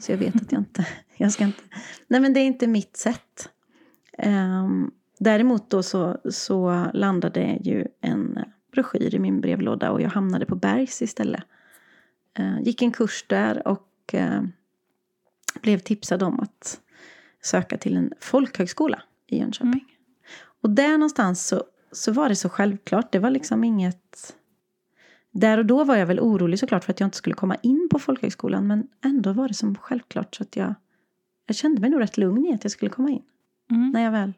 [0.01, 1.63] Så jag vet att jag inte, jag ska inte,
[2.07, 3.49] nej men det är inte mitt sätt.
[4.19, 4.69] Eh,
[5.19, 8.39] däremot då så, så landade ju en
[8.73, 11.43] broschyr i min brevlåda och jag hamnade på Bergs istället.
[12.39, 14.43] Eh, gick en kurs där och eh,
[15.63, 16.81] blev tipsad om att
[17.43, 19.71] söka till en folkhögskola i Jönköping.
[19.71, 19.85] Mm.
[20.63, 23.13] Och där någonstans så, så var det så självklart.
[23.13, 24.37] Det var liksom inget...
[25.35, 27.89] Där och då var jag väl orolig såklart för att jag inte skulle komma in
[27.91, 28.67] på folkhögskolan.
[28.67, 30.75] Men ändå var det som självklart så att jag...
[31.47, 33.23] Jag kände mig nog rätt lugn i att jag skulle komma in.
[33.71, 33.91] Mm.
[33.91, 34.33] När jag väl...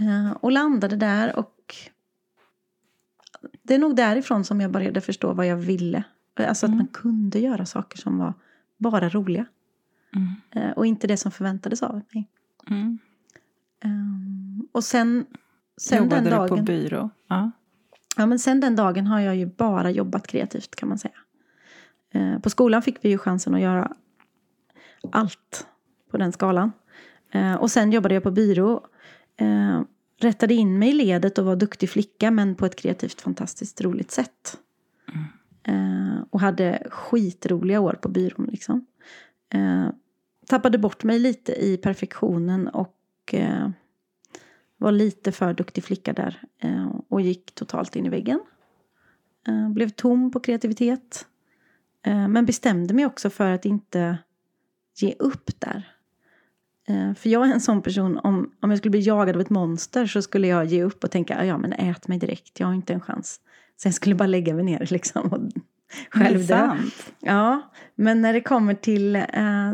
[0.00, 1.74] Uh, och landade där och...
[3.62, 6.04] Det är nog därifrån som jag började förstå vad jag ville.
[6.36, 6.74] Alltså mm.
[6.74, 8.34] att man kunde göra saker som var
[8.78, 9.46] bara roliga.
[10.16, 10.66] Mm.
[10.66, 12.28] Uh, och inte det som förväntades av mig.
[13.84, 15.26] Um, och sen,
[15.76, 16.50] sen Jobbade den dagen...
[16.50, 17.10] du på byrå?
[17.28, 17.50] Ja.
[18.20, 21.14] Ja, men sen den dagen har jag ju bara jobbat kreativt kan man säga.
[22.14, 23.92] Eh, på skolan fick vi ju chansen att göra
[25.12, 25.66] allt
[26.10, 26.72] på den skalan.
[27.30, 28.86] Eh, och sen jobbade jag på byrå.
[29.36, 29.80] Eh,
[30.20, 34.10] rättade in mig i ledet och var duktig flicka men på ett kreativt fantastiskt roligt
[34.10, 34.58] sätt.
[35.64, 36.22] Mm.
[36.30, 38.86] och hade skitroliga år på byrån liksom.
[40.46, 42.96] tappade bort mig lite i perfektionen och
[43.32, 43.68] eh,
[44.80, 48.40] var lite för duktig flicka där eh, och gick totalt in i väggen.
[49.48, 51.26] Eh, blev tom på kreativitet.
[52.06, 54.18] Eh, men bestämde mig också för att inte
[55.00, 55.94] ge upp där.
[57.14, 60.06] För jag är en sån person, om, om jag skulle bli jagad av ett monster
[60.06, 62.92] så skulle jag ge upp och tänka, ja men ät mig direkt, jag har inte
[62.92, 63.40] en chans.
[63.76, 65.40] Sen skulle jag bara lägga mig ner liksom och
[66.10, 66.76] själv dö.
[67.20, 69.72] Ja, men när det kommer till eh,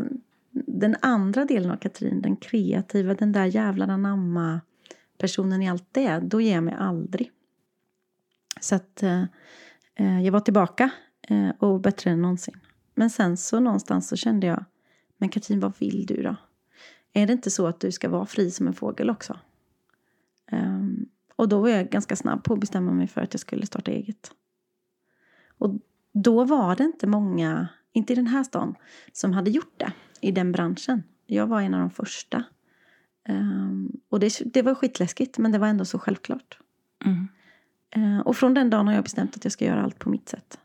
[0.51, 4.61] den andra delen av Katrin, den kreativa, den där jävla anamma
[5.17, 7.31] personen i allt det, då ger jag mig aldrig.
[8.61, 9.23] Så att eh,
[9.95, 10.89] eh, jag var tillbaka
[11.21, 12.59] eh, och bättre än någonsin.
[12.95, 14.65] Men sen så någonstans så kände jag,
[15.17, 16.35] men Katrin vad vill du då?
[17.13, 19.39] Är det inte så att du ska vara fri som en fågel också?
[20.51, 23.65] Um, och då var jag ganska snabb på att bestämma mig för att jag skulle
[23.65, 24.31] starta eget.
[25.57, 25.73] Och
[26.13, 28.75] då var det inte många, inte i den här stan,
[29.13, 31.03] som hade gjort det i den branschen.
[31.25, 32.43] Jag var en av de första.
[33.29, 36.59] Um, och det, det var skitläskigt, men det var ändå så självklart.
[37.05, 37.27] Mm.
[37.97, 40.29] Uh, och från den dagen har jag bestämt att jag ska göra allt på mitt
[40.29, 40.59] sätt.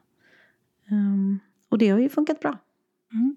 [0.90, 2.58] Um, och det har ju funkat bra.
[3.12, 3.36] Mm.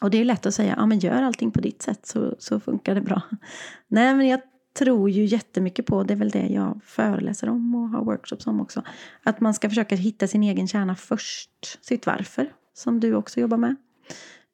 [0.00, 2.60] Och det är lätt att säga, ja men gör allting på ditt sätt så, så
[2.60, 3.22] funkar det bra.
[3.88, 4.40] Nej men jag
[4.78, 8.60] tror ju jättemycket på, det är väl det jag föreläser om och har workshops om
[8.60, 8.82] också.
[9.22, 13.56] Att man ska försöka hitta sin egen kärna först, sitt varför, som du också jobbar
[13.56, 13.76] med.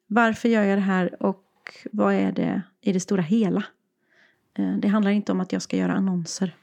[0.07, 1.43] Varför gör jag det här och
[1.91, 3.63] vad är det i det stora hela?
[4.53, 6.55] Eh, det handlar inte om att jag ska göra annonser.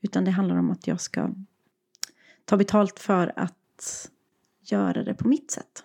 [0.00, 1.30] Utan det handlar om att jag ska
[2.44, 4.10] ta betalt för att
[4.60, 5.84] göra det på mitt sätt.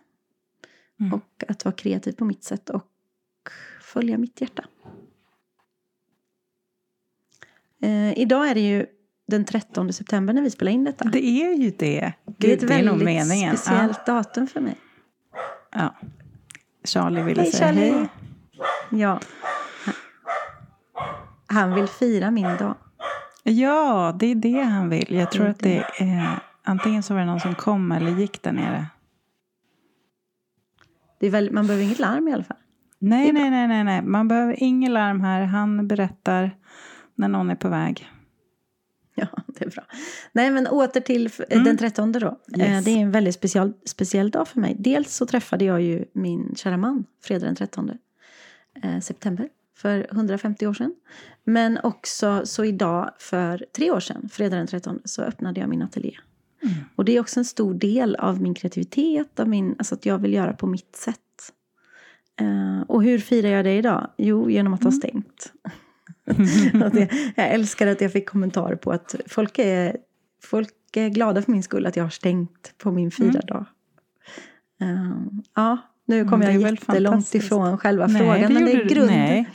[0.99, 1.13] Mm.
[1.13, 2.87] Och att vara kreativ på mitt sätt och
[3.81, 4.65] följa mitt hjärta.
[7.81, 8.85] Eh, idag är det ju
[9.27, 11.05] den 13 september när vi spelar in detta.
[11.05, 12.13] Det är ju det.
[12.25, 14.13] Gud, det är ett väldigt speciellt ja.
[14.13, 14.77] datum för mig.
[15.71, 15.95] Ja.
[16.83, 17.91] Charlie ville hej, säga Charlie.
[17.91, 18.07] hej.
[18.89, 19.19] Ja.
[21.47, 22.75] Han vill fira min dag.
[23.43, 25.15] Ja, det är det han vill.
[25.15, 26.39] Jag tror att det är...
[26.63, 28.85] Antingen så var det någon som kom eller gick där nere.
[31.19, 32.57] Det är väl, man behöver inget larm i alla fall.
[32.99, 34.01] Nej, nej, nej, nej, nej.
[34.01, 35.41] Man behöver inget larm här.
[35.41, 36.51] Han berättar
[37.15, 38.09] när någon är på väg.
[39.15, 39.83] Ja, det är bra.
[40.31, 41.63] Nej, men åter till mm.
[41.63, 42.39] den 13 då.
[42.57, 42.85] Eh, yes.
[42.85, 44.75] Det är en väldigt speciell, speciell dag för mig.
[44.79, 47.95] Dels så träffade jag ju min kära man fredag den 13 eh,
[49.01, 50.95] september för 150 år sedan.
[51.43, 55.81] Men också så idag för tre år sedan, fredag den 13, så öppnade jag min
[55.81, 56.17] ateljé.
[56.63, 56.75] Mm.
[56.95, 60.17] Och det är också en stor del av min kreativitet, av min, alltså att jag
[60.17, 61.17] vill göra på mitt sätt.
[62.41, 64.11] Uh, och hur firar jag det idag?
[64.17, 64.99] Jo, genom att ha mm.
[64.99, 65.53] stängt.
[66.73, 69.97] jag, jag älskar att jag fick kommentarer på att folk är,
[70.43, 73.65] folk är glada för min skull att jag har stängt på min firardag.
[74.79, 75.07] Mm.
[75.07, 75.17] Uh,
[75.55, 75.77] ja,
[76.07, 78.41] nu kom mm, jag jättelångt ifrån själva nej, frågan.
[78.41, 79.07] Det men det är grund...
[79.07, 79.49] Nej,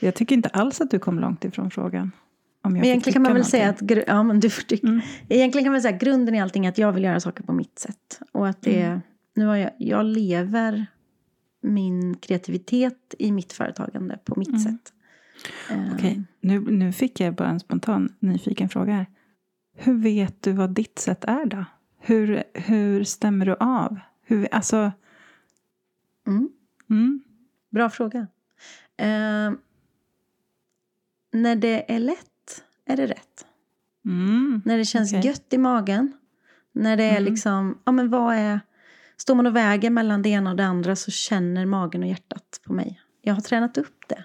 [0.00, 2.12] jag tycker inte alls att du kom långt ifrån frågan.
[2.62, 5.00] men egentligen kan man väl säga att, ja, men du får mm.
[5.28, 7.52] egentligen kan man säga att grunden i allting är att jag vill göra saker på
[7.52, 8.20] mitt sätt.
[8.32, 9.00] Och att det, mm.
[9.34, 10.86] nu har jag, jag lever
[11.62, 14.60] min kreativitet i mitt företagande på mitt mm.
[14.60, 14.92] sätt.
[15.70, 16.22] Okej, okay.
[16.40, 19.06] nu, nu fick jag bara en spontan nyfiken fråga här.
[19.76, 21.64] Hur vet du vad ditt sätt är då?
[22.00, 24.00] Hur, hur stämmer du av?
[24.26, 24.92] Hur, alltså...
[26.26, 26.50] Mm.
[26.90, 27.22] Mm.
[27.70, 28.20] Bra fråga.
[29.02, 29.56] Uh,
[31.32, 33.46] när det är lätt är det rätt.
[34.04, 34.62] Mm.
[34.64, 35.26] När det känns okay.
[35.26, 36.12] gött i magen.
[36.72, 37.24] När det är mm.
[37.24, 38.60] liksom, ja men vad är...
[39.16, 42.60] står man och väger mellan det ena och det andra så känner magen och hjärtat
[42.64, 43.00] på mig.
[43.22, 44.24] Jag har tränat upp det.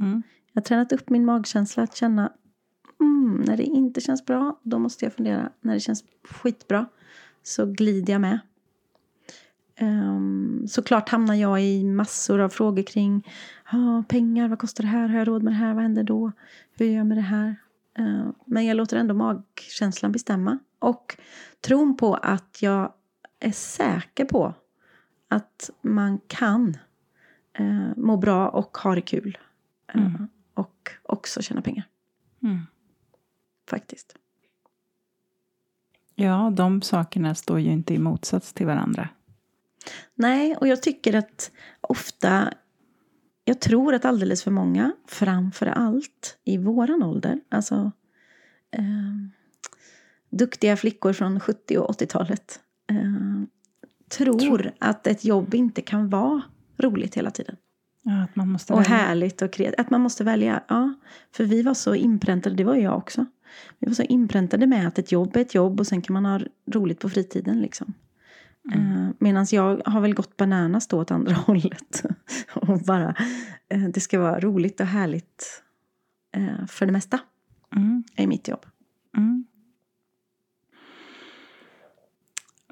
[0.00, 0.22] Mm.
[0.52, 2.32] Jag har tränat upp min magkänsla att känna
[3.00, 5.52] mm, när det inte känns bra, då måste jag fundera.
[5.60, 6.86] När det känns skitbra
[7.42, 8.38] så glider jag med.
[9.80, 13.28] Um, såklart hamnar jag i massor av frågor kring
[13.64, 16.32] ah, pengar, vad kostar det här, har jag råd med det här, vad händer då,
[16.72, 17.56] hur gör jag med det här?
[17.98, 20.58] Uh, men jag låter ändå magkänslan bestämma.
[20.78, 21.16] Och
[21.60, 22.92] tron på att jag
[23.40, 24.54] är säker på
[25.28, 26.76] att man kan
[27.60, 29.38] uh, må bra och ha det kul.
[29.94, 30.28] Uh, mm.
[30.54, 31.84] Och också tjäna pengar.
[32.42, 32.58] Mm.
[33.70, 34.16] Faktiskt.
[36.14, 39.08] Ja, de sakerna står ju inte i motsats till varandra.
[40.14, 42.52] Nej, och jag tycker att ofta,
[43.44, 47.92] jag tror att alldeles för många, framför allt i våran ålder, alltså
[48.70, 48.82] eh,
[50.30, 53.42] duktiga flickor från 70 och 80-talet, eh,
[54.08, 56.42] tror att ett jobb inte kan vara
[56.78, 57.56] roligt hela tiden.
[58.02, 58.96] Ja, att man måste och välja.
[58.96, 59.80] härligt och kreativt.
[59.80, 60.62] Att man måste välja.
[60.68, 60.94] Ja,
[61.32, 63.26] för vi var så inpräntade, det var jag också.
[63.78, 66.24] Vi var så inpräntade med att ett jobb är ett jobb och sen kan man
[66.24, 66.40] ha
[66.72, 67.60] roligt på fritiden.
[67.60, 67.94] Liksom.
[68.72, 69.06] Mm.
[69.06, 72.04] Uh, Medan jag har väl gått bananas då åt andra hållet.
[72.54, 73.14] och bara,
[73.74, 75.62] uh, det ska vara roligt och härligt
[76.36, 77.18] uh, för det mesta.
[77.76, 78.04] Mm.
[78.16, 78.66] är mitt jobb.
[79.16, 79.44] Mm.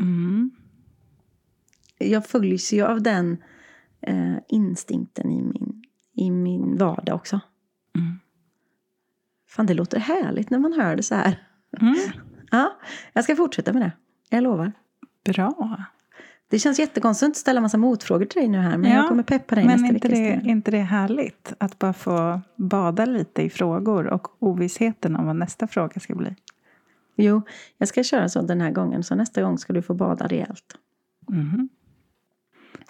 [0.00, 0.50] Mm.
[1.98, 3.36] Jag följs ju av den
[4.48, 5.84] instinkten i min,
[6.14, 7.40] i min vardag också.
[7.96, 8.18] Mm.
[9.48, 11.48] Fan, det låter härligt när man hör det så här.
[11.80, 11.94] Mm.
[12.50, 12.78] Ja,
[13.12, 13.92] jag ska fortsätta med det.
[14.28, 14.72] Jag lovar.
[15.32, 15.84] Bra.
[16.50, 18.78] Det känns jättekonstigt att ställa massa motfrågor till dig nu här.
[18.78, 21.52] Men ja, jag kommer peppa dig men nästa inte vecka Men är inte det härligt
[21.58, 26.36] att bara få bada lite i frågor och ovissheten om vad nästa fråga ska bli?
[27.16, 27.42] Jo,
[27.78, 29.04] jag ska köra så den här gången.
[29.04, 30.74] Så nästa gång ska du få bada rejält.
[31.28, 31.68] Mm.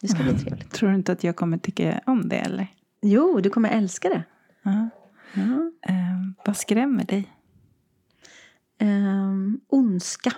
[0.01, 0.70] Det ska bli trevligt.
[0.70, 2.66] Tror du inte att jag kommer tycka om det eller?
[3.03, 4.22] Jo, du kommer älska det.
[4.62, 4.88] Ja.
[5.33, 5.72] Ja.
[5.88, 5.94] Eh,
[6.44, 7.33] vad skrämmer dig?
[8.79, 9.33] Eh,
[9.68, 10.33] ondska,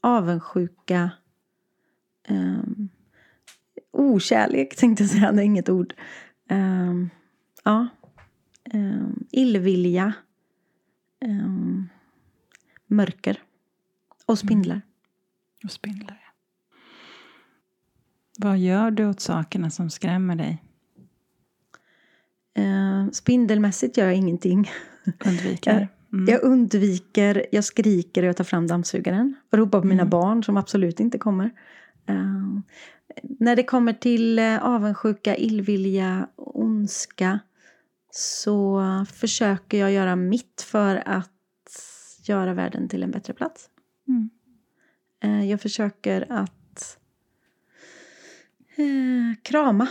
[0.00, 1.10] avundsjuka,
[2.28, 2.62] eh,
[3.92, 5.94] okärlek tänkte jag säga, det är inget ord.
[6.50, 6.94] Eh,
[7.64, 7.88] ja,
[8.72, 10.12] eh, illvilja,
[11.20, 11.48] eh,
[12.86, 13.42] mörker
[14.26, 14.74] och spindlar.
[14.74, 14.86] Mm.
[15.64, 16.32] Och spindlar, ja.
[18.38, 20.62] Vad gör du åt sakerna som skrämmer dig?
[22.58, 24.70] Uh, spindelmässigt gör jag ingenting.
[25.26, 25.88] Undviker?
[26.12, 26.26] Mm.
[26.28, 29.34] Jag undviker, jag skriker och jag tar fram dammsugaren.
[29.52, 30.10] Och ropar på mina mm.
[30.10, 31.50] barn som absolut inte kommer.
[32.10, 32.60] Uh,
[33.22, 37.40] när det kommer till uh, avundsjuka, illvilja, ondska
[38.10, 41.30] så försöker jag göra mitt för att
[42.22, 43.68] göra världen till en bättre plats.
[44.08, 44.30] Mm.
[45.24, 46.52] Uh, jag försöker att
[49.42, 49.88] krama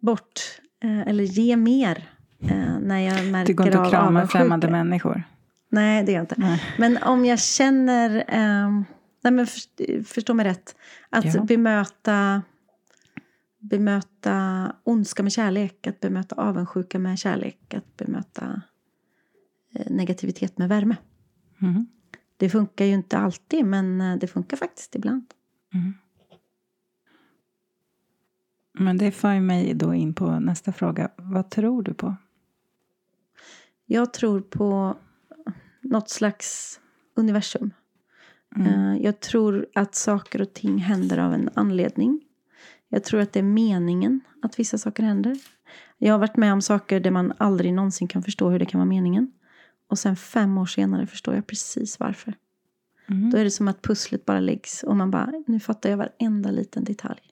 [0.00, 0.40] bort
[0.84, 2.08] Eh, eller ge mer
[2.42, 5.22] eh, när jag märker av Du går inte att krama främmande människor?
[5.68, 6.34] Nej, det gör jag inte.
[6.38, 6.62] Nej.
[6.78, 8.82] Men om jag känner, eh,
[9.22, 10.76] nej men för, förstå mig rätt,
[11.10, 11.44] att ja.
[11.44, 12.42] bemöta,
[13.58, 18.62] bemöta ondska med kärlek, att bemöta avundsjuka med kärlek, att bemöta
[19.74, 20.96] eh, negativitet med värme.
[21.62, 21.86] Mm.
[22.36, 25.24] Det funkar ju inte alltid, men eh, det funkar faktiskt ibland.
[25.74, 25.94] Mm.
[28.78, 31.10] Men det för mig då in på nästa fråga.
[31.16, 32.16] Vad tror du på?
[33.86, 34.96] Jag tror på
[35.80, 36.80] något slags
[37.14, 37.70] universum.
[38.56, 38.72] Mm.
[38.72, 42.20] Eh, jag tror att saker och ting händer av en anledning.
[42.88, 45.38] Jag tror att det är meningen att vissa saker händer.
[45.98, 48.78] Jag har varit med om saker där man aldrig någonsin kan förstå hur det kan
[48.78, 49.32] vara meningen.
[49.86, 52.34] Och sen fem år senare förstår jag precis varför.
[53.06, 53.30] Mm.
[53.30, 56.50] Då är det som att pusslet bara läggs och man bara, nu fattar jag varenda
[56.50, 57.22] liten detalj.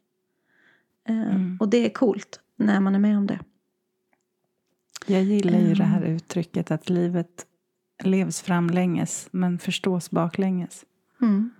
[1.08, 1.56] Eh, mm.
[1.60, 3.38] Och det är coolt när man är med om det.
[5.06, 7.46] Jag gillar ju det här uttrycket att livet
[8.04, 10.84] levs framlänges men förstås baklänges.
[11.22, 11.50] Mm.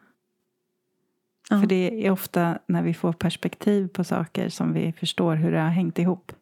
[1.50, 1.60] Ja.
[1.60, 5.60] För det är ofta när vi får perspektiv på saker som vi förstår hur det
[5.60, 6.32] har hängt ihop.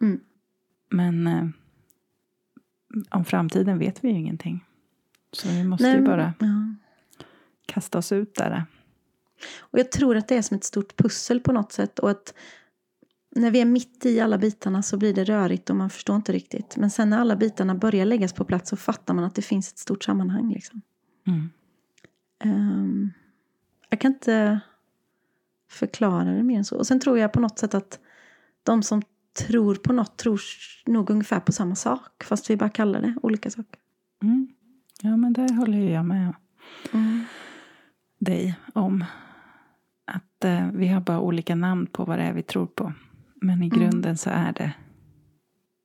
[0.00, 0.20] Mm.
[0.90, 1.46] Men eh,
[3.10, 4.64] om framtiden vet vi ju ingenting.
[5.32, 6.74] Så vi måste Nej, ju bara ja.
[7.66, 8.64] kasta oss ut där.
[9.58, 11.98] Och jag tror att det är som ett stort pussel på något sätt.
[11.98, 12.34] Och att
[13.36, 16.32] när vi är mitt i alla bitarna så blir det rörigt och man förstår inte
[16.32, 16.76] riktigt.
[16.76, 19.72] Men sen när alla bitarna börjar läggas på plats så fattar man att det finns
[19.72, 20.52] ett stort sammanhang.
[20.52, 20.80] Liksom.
[21.26, 21.50] Mm.
[22.44, 23.12] Um,
[23.90, 24.60] jag kan inte
[25.70, 26.76] förklara det mer än så.
[26.76, 28.00] Och sen tror jag på något sätt att
[28.62, 29.02] de som
[29.48, 30.40] tror på något tror
[30.86, 32.24] nog ungefär på samma sak.
[32.24, 33.80] Fast vi bara kallar det olika saker.
[34.22, 34.48] Mm.
[35.02, 36.34] Ja, men det håller jag med
[36.92, 37.24] mm.
[38.18, 39.04] dig om.
[40.06, 42.92] att eh, vi har bara olika namn på vad det är vi tror på.
[43.34, 43.78] Men i Mm.
[43.78, 44.72] grunden så är det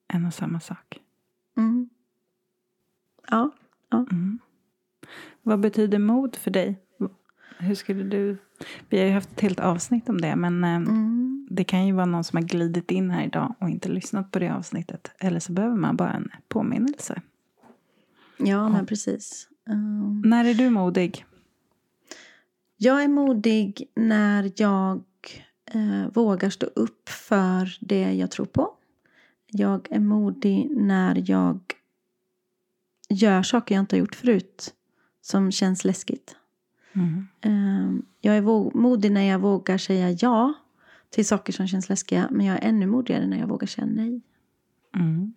[0.07, 0.99] en och samma sak.
[1.57, 1.89] Mm.
[3.29, 3.51] Ja.
[5.41, 6.79] Vad betyder mod för dig?
[7.61, 8.37] Hur skulle du...
[8.89, 11.47] Vi har ju haft ett helt avsnitt om det, men eh, Mm.
[11.51, 14.39] det kan ju vara någon som har glidit in här idag och inte lyssnat på
[14.39, 15.11] det avsnittet.
[15.19, 17.21] Eller så behöver man bara en påminnelse.
[18.37, 19.47] Ja, men precis.
[19.69, 21.25] Um, När är du modig?
[22.77, 25.03] Jag är modig när jag
[25.73, 28.73] eh, vågar stå upp för det jag tror på.
[29.51, 31.59] Jag är modig när jag
[33.09, 34.73] gör saker jag inte har gjort förut
[35.29, 36.35] som känns läskigt.
[36.93, 37.27] Mm.
[37.41, 38.41] Eh, jag är
[38.77, 40.53] modig när jag vågar säga ja
[41.09, 42.27] till saker som känns läskiga.
[42.31, 44.21] Men jag är ännu modigare när jag vågar säga nej.
[44.95, 45.33] Mm.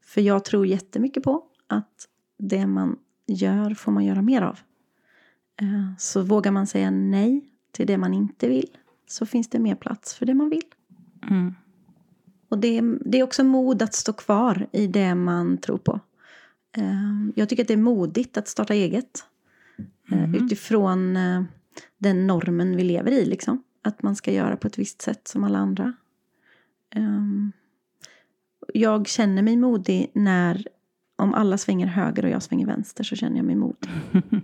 [0.00, 2.08] För jag tror jättemycket på att
[2.38, 4.58] det man gör får man göra mer av.
[5.60, 9.74] Eh, Så vågar man säga nej till det man inte vill så finns det mer
[9.74, 10.64] plats för det man vill.
[11.30, 11.54] Mm.
[12.48, 16.00] Och det det är också mod att stå kvar i det man tror på.
[16.76, 19.24] Eh, Jag tycker att det är modigt att starta eget.
[20.12, 20.34] eh, Mm.
[20.44, 21.42] Utifrån eh,
[21.98, 23.24] den normen vi lever i.
[23.24, 23.62] Liksom.
[23.82, 25.92] Att man ska göra på ett visst sätt som alla andra.
[26.90, 27.52] Ehm,
[28.74, 30.66] Jag känner mig modig när
[31.16, 33.90] om alla svänger höger och jag svänger vänster så känner jag mig modig.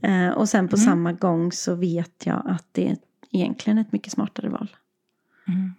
[0.00, 0.84] Eh, Och sen på Mm.
[0.86, 2.96] samma gång så vet jag att det är
[3.30, 4.76] egentligen ett mycket smartare val.
[5.48, 5.72] Mm.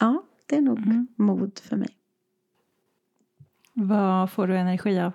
[0.00, 1.06] Ja, det är nog Mm.
[1.16, 1.97] mod för mig.
[3.80, 5.12] Vad får du energi av?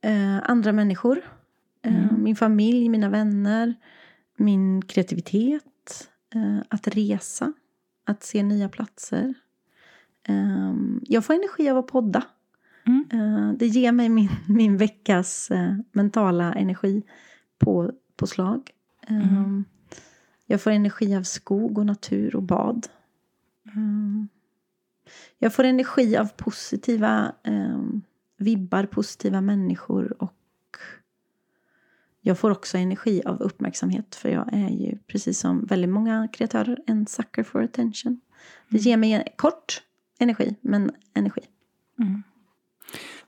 [0.00, 1.18] Eh, andra människor.
[1.82, 2.22] Eh, Mm.
[2.22, 3.74] Min familj, mina vänner.
[4.36, 6.08] Min kreativitet.
[6.34, 7.52] Eh, att resa.
[8.04, 9.34] Att se nya platser.
[10.28, 12.24] Eh, jag får energi av att podda.
[12.86, 13.04] Mm.
[13.12, 17.02] Eh, det ger mig min, min veckas eh, mentala energi
[17.58, 18.70] på, på slag.
[19.08, 19.64] Eh, Mm.
[20.48, 22.86] Jag får energi av skog och natur och bad.
[23.66, 24.24] Eh,
[25.38, 27.80] jag får energi av positiva eh,
[28.36, 30.32] vibbar, positiva människor och
[32.20, 36.78] jag får också energi av uppmärksamhet för jag är ju precis som väldigt många kreatörer
[36.86, 38.20] en sucker for attention.
[38.68, 39.82] Det ger mig en kort
[40.18, 41.40] energi, men energi.
[41.98, 42.22] Mm.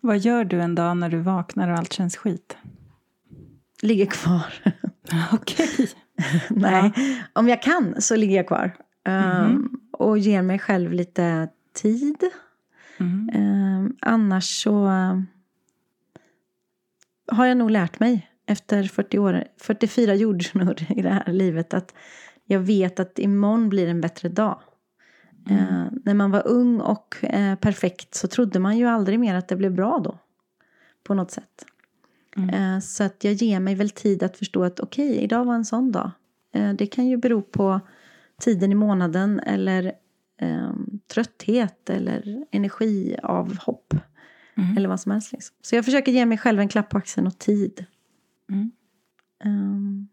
[0.01, 2.57] Vad gör du en dag när du vaknar och allt känns skit?
[3.83, 4.53] Ligger kvar.
[5.33, 5.88] Okej.
[6.51, 6.93] Nej,
[7.33, 8.77] om jag kan så ligger jag kvar.
[9.09, 11.49] Um, och ger mig själv lite
[11.83, 12.25] tid.
[13.01, 13.31] Mm.
[13.35, 14.87] Um, annars så
[17.33, 21.95] har jag nog lärt mig efter 40 år, 44 jordsnurr i det här livet att
[22.45, 24.61] jag vet att imorgon blir en bättre dag.
[25.51, 29.49] Eh, när man var ung och eh, perfekt så trodde man ju aldrig mer att
[29.49, 30.19] det blev bra då.
[31.05, 31.64] På något sätt.
[32.37, 32.51] Mm.
[32.51, 35.64] Eh, så att jag ger mig väl tid att förstå att okej, idag var en
[35.64, 36.11] sån dag.
[36.53, 37.81] Eh, det kan ju bero på
[38.41, 39.93] tiden i månaden eller
[40.41, 40.71] eh,
[41.09, 43.94] trötthet eller energiavhopp.
[44.57, 44.77] Mm.
[44.77, 45.33] Eller vad som helst.
[45.33, 45.57] Liksom.
[45.62, 47.85] Så jag försöker ge mig själv en klapp på axeln och tid.
[48.51, 48.71] Mm.
[49.44, 50.09] Ehm,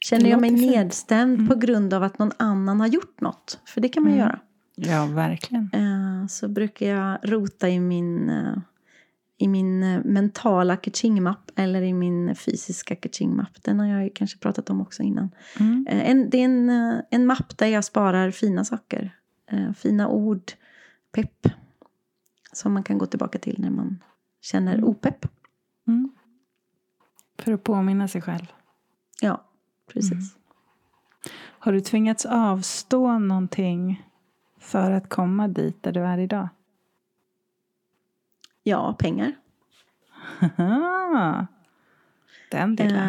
[0.00, 1.48] känner jag mig nedstämd Mm.
[1.48, 3.60] på grund av att någon annan har gjort något?
[3.64, 4.20] För det kan man Mm.
[4.24, 4.40] göra.
[4.74, 5.70] Ja, verkligen.
[5.72, 8.56] Eh, så brukar jag rota i min, eh,
[9.40, 13.62] i min eh, mentala kaching-mapp eller i min fysiska kaching-mapp.
[13.62, 15.30] Den har jag kanske pratat om också innan.
[15.60, 15.86] Mm.
[15.88, 19.16] Eh, en, det är en, eh, en mapp där jag sparar fina saker.
[19.76, 20.52] Fina ord,
[21.12, 21.46] pepp.
[22.52, 24.02] Som man kan gå tillbaka till när man
[24.40, 24.84] känner Mm.
[24.84, 25.26] opepp.
[25.86, 26.10] Mm.
[27.38, 28.52] För att påminna sig själv.
[29.20, 29.44] Ja,
[29.92, 30.12] precis.
[30.12, 30.24] Mm.
[31.42, 34.06] Har du tvingats avstå någonting
[34.58, 36.48] för att komma dit där du är idag?
[38.62, 39.32] Ja, pengar.
[42.50, 43.04] Den lilla.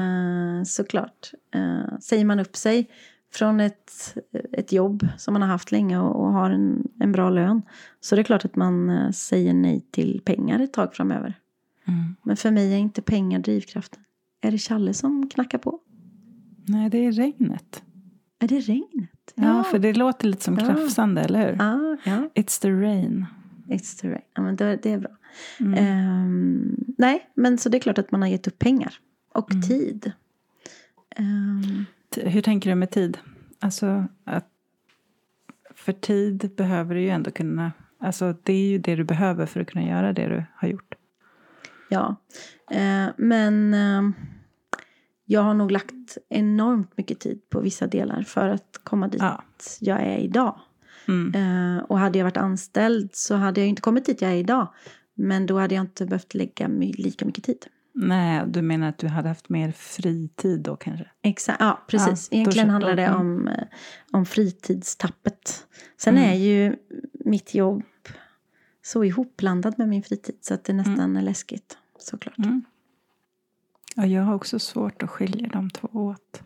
[0.57, 1.31] Eh, såklart.
[1.55, 2.89] Eh, säger man upp sig
[3.33, 4.17] från ett,
[4.51, 7.61] ett jobb som man har haft länge och, och har en, en bra lön
[7.99, 11.33] så är det klart att man eh, säger nej till pengar ett tag framöver.
[11.85, 12.15] Mm.
[12.23, 13.99] Men för mig är inte pengar drivkraften.
[14.41, 15.79] Är det Challe som knackar på?
[16.65, 17.83] Nej, det är regnet.
[18.39, 19.33] Är det regnet?
[19.35, 20.65] Ja, för det låter lite som Ja.
[20.65, 21.61] krafsande, eller hur?
[21.61, 23.25] Ah, ja, It's the rain.
[23.71, 24.21] It's the rain.
[24.33, 25.11] Ja, men det, det är bra.
[25.59, 25.73] Mm.
[25.73, 28.93] Ehm, nej, men så det är klart att man har gett upp pengar.
[29.33, 29.61] Och Mm.
[29.61, 30.11] tid.
[32.09, 33.17] T- Hur tänker du med tid?
[33.59, 34.47] Alltså, att
[35.75, 37.71] för tid behöver du ju ändå kunna...
[37.99, 40.95] Alltså, det är ju det du behöver för att kunna göra det du har gjort.
[41.89, 42.15] Ja,
[42.71, 44.01] eh, men eh,
[45.25, 49.43] jag har nog lagt enormt mycket tid på vissa delar för att komma dit Ja.
[49.79, 50.59] jag är idag.
[51.11, 51.77] Mm.
[51.77, 54.67] Eh, och hade jag varit anställd så hade jag inte kommit dit jag är idag.
[55.13, 57.65] Men då hade jag inte behövt lägga my- lika mycket tid.
[57.93, 61.05] Nej, du menar att du hade haft mer fritid då kanske?
[61.21, 62.27] Exakt, ja precis.
[62.31, 63.19] Ja, Egentligen då- handlar det mm.
[63.21, 63.63] om, eh,
[64.11, 65.67] om fritidstappet.
[65.97, 66.29] Sen Mm.
[66.29, 66.75] är ju
[67.13, 67.83] mitt jobb
[68.83, 71.77] så ihopblandat med min fritid så att det nästan är läskigt.
[71.99, 72.37] Såklart.
[72.37, 72.61] Mm.
[73.95, 76.41] Ja, jag har också svårt att skilja de två åt.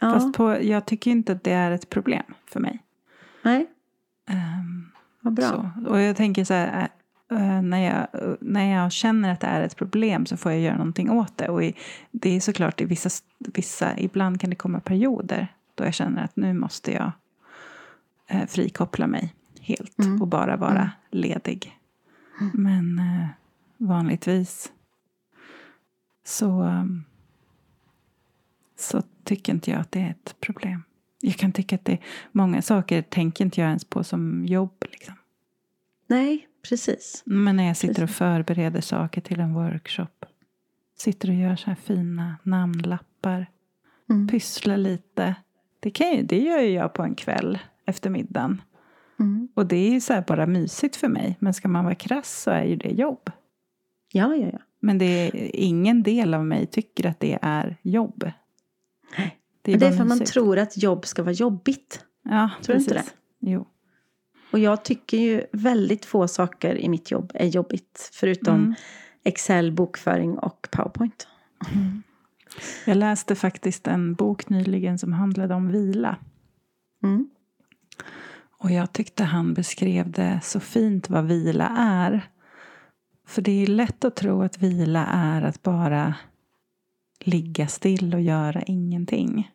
[0.00, 2.82] Ja, Fast på, jag tycker inte att det är ett problem för mig.
[3.42, 3.66] nej,
[4.26, 5.48] Ehm, vad bra.
[5.48, 5.70] Så.
[5.90, 6.88] Och jag tänker så här,
[7.30, 10.76] eh, när, jag, när jag känner att det är ett problem så får jag göra
[10.76, 11.48] någonting åt det.
[11.48, 11.74] Och i,
[12.10, 16.36] det är såklart i vissa, vissa, ibland kan det komma perioder då jag känner att
[16.36, 17.12] nu måste jag
[18.26, 20.22] eh, frikoppla mig helt Mm.
[20.22, 20.88] och bara vara Mm.
[21.10, 21.78] ledig.
[22.52, 23.26] Men eh,
[23.76, 24.72] vanligtvis
[26.24, 27.04] så, um,
[28.78, 30.82] så tycker inte jag att det är ett problem.
[31.26, 31.98] Jag kan tycka att det
[32.32, 34.84] många saker tänker inte jag ens på som jobb.
[34.90, 35.14] Liksom.
[36.06, 37.22] Nej, precis.
[37.26, 38.16] Men när jag sitter och Precis.
[38.16, 40.26] förbereder saker till en workshop.
[40.96, 43.46] Sitter och gör så här fina namnlappar.
[44.10, 44.28] Mm.
[44.28, 45.34] Pysslar lite.
[45.80, 48.62] Det, kan ju, det gör ju jag på en kväll efter middagen.
[49.20, 49.48] Mm.
[49.54, 51.36] Och det är ju så här bara mysigt för mig.
[51.40, 53.30] Men ska man vara krass så är ju det jobb.
[54.12, 54.58] Ja, ja, ja.
[54.80, 58.30] Men det är, ingen del av mig tycker att det är jobb.
[59.18, 59.38] Nej.
[59.64, 62.04] Det Men det är för man tror att jobb ska vara jobbigt.
[62.22, 63.14] Ja, Tror du inte precis.
[63.40, 63.66] Jo.
[64.50, 68.10] Och jag tycker ju väldigt få saker i mitt jobb är jobbigt.
[68.12, 68.74] Förutom Mm.
[69.24, 71.28] Excel, bokföring och Powerpoint.
[72.84, 76.16] Jag läste faktiskt en bok nyligen som handlade om vila.
[77.02, 77.28] Mm.
[78.58, 82.28] Och jag tyckte han beskrev det så fint vad vila är.
[83.26, 86.14] För det är lätt att tro att vila är att bara
[87.20, 89.50] ligga still och göra ingenting.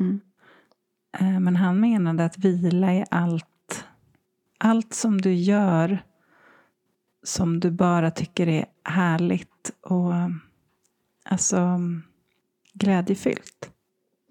[0.00, 0.20] Mm.
[1.18, 3.84] Eh, Men han menade att vila är allt,
[4.58, 6.02] allt som du gör
[7.22, 10.12] som du bara tycker är härligt och
[11.24, 11.80] alltså
[12.72, 13.70] glädjefyllt.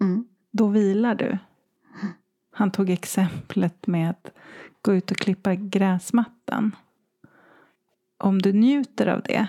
[0.00, 0.24] Mm.
[0.50, 1.38] Då vilar du.
[2.52, 4.28] Han tog exemplet med att
[4.82, 6.76] gå ut och klippa gräsmattan.
[8.18, 9.46] Om du njuter av det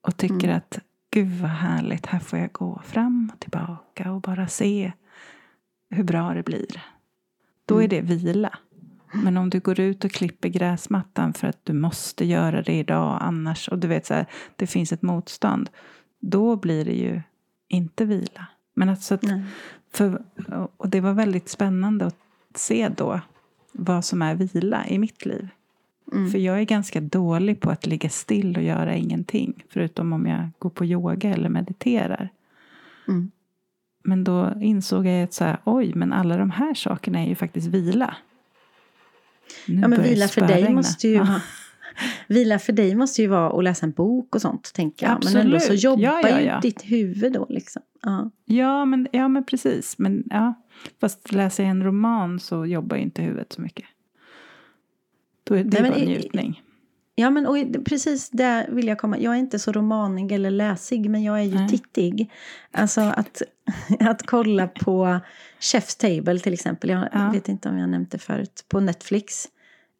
[0.00, 0.56] och tycker Mm.
[0.56, 0.78] att
[1.10, 4.92] gud vad härligt, här får jag gå fram och tillbaka och bara se
[5.92, 6.82] hur bra det blir.
[7.66, 8.06] Då är Mm.
[8.06, 8.58] det vila.
[9.12, 13.18] Men om du går ut och klipper gräsmattan för att du måste göra det idag
[13.20, 14.26] annars och du vet så här,
[14.56, 15.70] det finns ett motstånd.
[16.20, 17.22] Då blir det ju
[17.68, 18.46] inte vila.
[18.74, 19.24] Men alltså att
[19.92, 20.22] för,
[20.76, 22.16] och det var väldigt spännande att
[22.54, 23.20] se då
[23.72, 25.48] vad som är vila i mitt liv.
[26.12, 26.30] Mm.
[26.30, 29.64] För jag är ganska dålig på att ligga still och göra ingenting.
[29.68, 32.28] Förutom om jag går på yoga eller mediterar.
[33.08, 33.30] Mm.
[34.04, 37.34] Men då insåg jag att så här, oj, men alla de här sakerna är ju
[37.34, 38.16] faktiskt vila.
[39.66, 41.40] Nu Ja, men vila för dig måste ju vara...
[42.26, 45.24] Vila för dig måste ju vara att läsa en bok och sånt, tänker jag.
[45.24, 45.82] Men ändå så Absolut.
[45.84, 46.60] jobbar Ja, ja, ju ja.
[46.60, 47.82] ditt huvud då liksom.
[48.02, 48.30] Ja.
[48.44, 49.98] Ja, men, ja, men precis.
[49.98, 50.54] Men, ja.
[51.00, 53.84] Fast läser jag en roman så jobbar ju inte huvudet så mycket.
[55.44, 56.62] Då är det Nej, bara njutning.
[57.14, 59.18] Ja, men och precis där vill jag komma.
[59.18, 61.68] Jag är inte så romanig eller läsig, men jag är ju Nej.
[61.68, 62.30] tittig.
[62.70, 63.42] Alltså att,
[64.00, 65.20] att kolla på
[65.60, 66.90] Chef's Table till exempel.
[66.90, 67.30] Jag Ja.
[67.32, 68.64] vet inte om jag nämnt det förut.
[68.68, 69.48] På Netflix.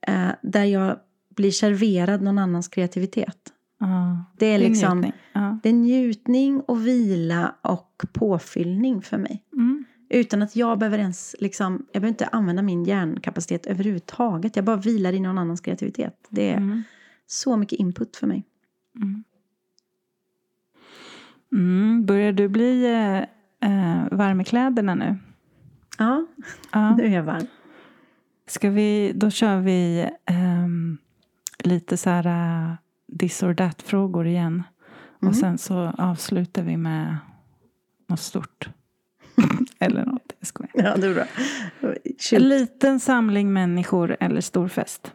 [0.06, 0.98] Eh, där jag
[1.36, 3.38] blir serverad någon annans kreativitet.
[3.80, 4.24] Ja.
[4.38, 5.12] Det är Det är liksom...
[5.32, 5.58] Ja.
[5.62, 9.44] Det är njutning och vila och påfyllning för mig.
[9.52, 9.84] Mm.
[10.08, 14.56] Utan att jag behöver ens, liksom, jag behöver inte använda min hjärnkapacitet överhuvudtaget.
[14.56, 16.14] Jag bara vilar i någon annans kreativitet.
[16.28, 16.82] Det är Mm.
[17.26, 18.44] så mycket input för mig.
[18.96, 19.24] Mm.
[21.52, 22.06] Mm.
[22.06, 22.86] Börjar du bli
[23.62, 25.18] eh, eh, varm i kläderna nu?
[25.98, 26.26] Ja,
[26.72, 26.96] Ja.
[26.96, 27.46] nu är jag varm.
[28.46, 30.98] Ska vi, då kör vi ehm,
[31.58, 32.74] lite så här uh,
[33.18, 34.62] this or that frågor igen.
[35.22, 35.30] Mm.
[35.30, 37.16] Och sen så avslutar vi med
[38.08, 38.68] något stort.
[39.78, 40.70] eller något, jag skojar.
[40.74, 41.24] Ja, det är bra.
[42.32, 45.12] En liten samling människor eller stor fest?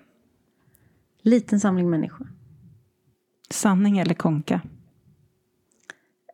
[1.21, 2.27] Liten samling människor.
[3.49, 4.61] Sanning eller konka?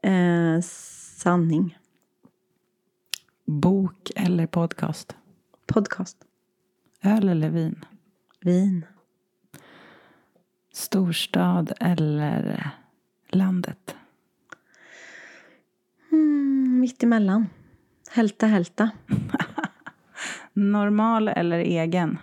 [0.03, 1.78] Eh, sanning.
[3.45, 5.15] Bok eller podcast?
[5.65, 6.17] Podcast.
[7.01, 7.85] Öl eller vin?
[8.41, 8.85] Vin.
[10.73, 12.69] Storstad eller
[13.29, 13.95] landet?
[16.11, 17.47] Mm, mitt emellan.
[18.11, 18.89] Hälta, hälta.
[20.53, 22.17] Normal eller egen?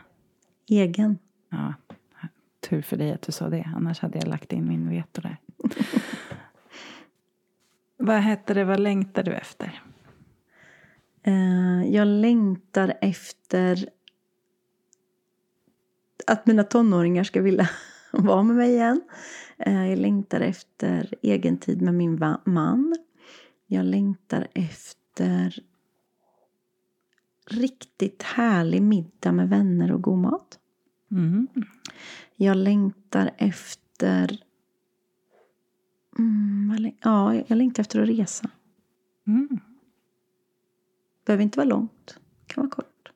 [0.69, 1.19] Egen.
[1.49, 1.75] Ja,
[2.61, 3.71] tur för dig att du sa det.
[3.77, 5.37] Annars hade jag lagt in min veto där.
[7.97, 9.83] vad hette det, vad längtar du efter?
[11.23, 13.89] Eh, jag längtar efter
[16.27, 17.69] att mina tonåringar ska vilja
[18.13, 19.01] vara med mig igen.
[19.59, 22.97] Eh, jag längtar efter egen tid med min man.
[23.67, 25.63] Jag längtar efter
[27.51, 30.59] riktigt härlig middag med vänner och god mat.
[31.11, 31.49] Mm.
[32.37, 34.39] Jag längtar efter...
[36.19, 38.51] Mm, ja, jag längtar efter att resa.
[39.27, 39.61] Mm.
[41.31, 42.19] Behöver inte vara långt.
[42.47, 43.11] Det kan vara kort.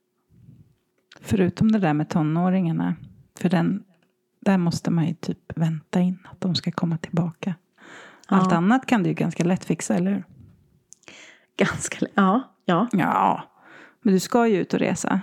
[1.21, 2.95] Förutom det där med tonåringarna.
[3.39, 3.85] För den,
[4.41, 7.55] där måste man ju typ vänta in att de ska komma tillbaka.
[8.27, 8.57] Allt Ja.
[8.57, 10.25] annat kan du ju ganska lätt fixa, eller hur?
[11.57, 12.07] Ganska...
[12.15, 12.89] Ja, ja.
[12.93, 13.43] Ja,
[14.03, 15.21] men du ska ju ut och resa.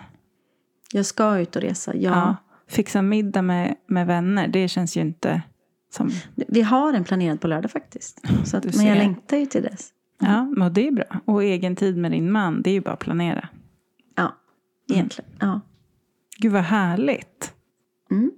[0.93, 1.95] Jag ska ut och resa.
[1.95, 1.99] Ja.
[2.09, 2.35] Ja.
[2.67, 5.41] Fixa middag med, med vänner, det känns ju inte
[5.89, 6.09] som...
[6.35, 8.21] Vi har en planerad på lördag faktiskt.
[8.45, 9.93] Så att, men jag längtar ju till dess.
[10.21, 11.05] Ja, men det är bra.
[11.25, 13.49] Och egen tid med din man, det är ju bara att planera.
[14.15, 14.35] Ja,
[14.89, 15.31] egentligen.
[15.39, 15.61] Ja.
[16.37, 17.53] Gud vad härligt.
[18.11, 18.31] Mm.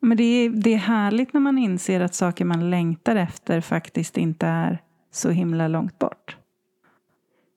[0.00, 4.16] Men det är, det är härligt när man inser att saker man längtar efter faktiskt
[4.18, 6.36] inte är så himla långt bort.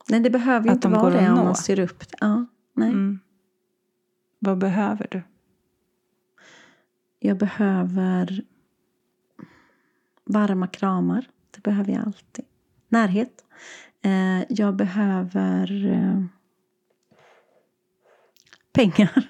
[0.10, 1.44] Nej, det behöver ju Att inte de vara det om nå.
[1.44, 2.18] man ser upp det.
[2.20, 2.90] Ja, nej.
[2.90, 3.20] Mm.
[4.40, 5.22] Vad behöver du?
[7.20, 8.42] Jag behöver
[10.26, 11.26] varma kramar.
[11.52, 12.46] Det behöver jag alltid.
[12.90, 13.43] Närhet.
[14.02, 16.24] Eh, jag behöver eh,
[18.74, 19.30] pengar.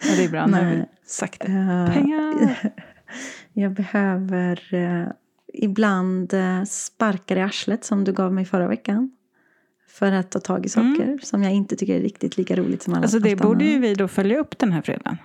[0.00, 0.90] Ja, det är bra, nu Nej.
[1.06, 1.52] sagt det.
[1.52, 2.72] Eh, Pengar!
[3.52, 5.08] Jag behöver eh,
[5.54, 6.34] ibland
[6.68, 9.10] sparkar i arslet som du gav mig förra veckan.
[9.88, 12.94] För att ta tag i saker som jag inte tycker är riktigt lika roligt som
[12.94, 15.16] alla Alltså det borde ju vi då följa upp den här fredagen.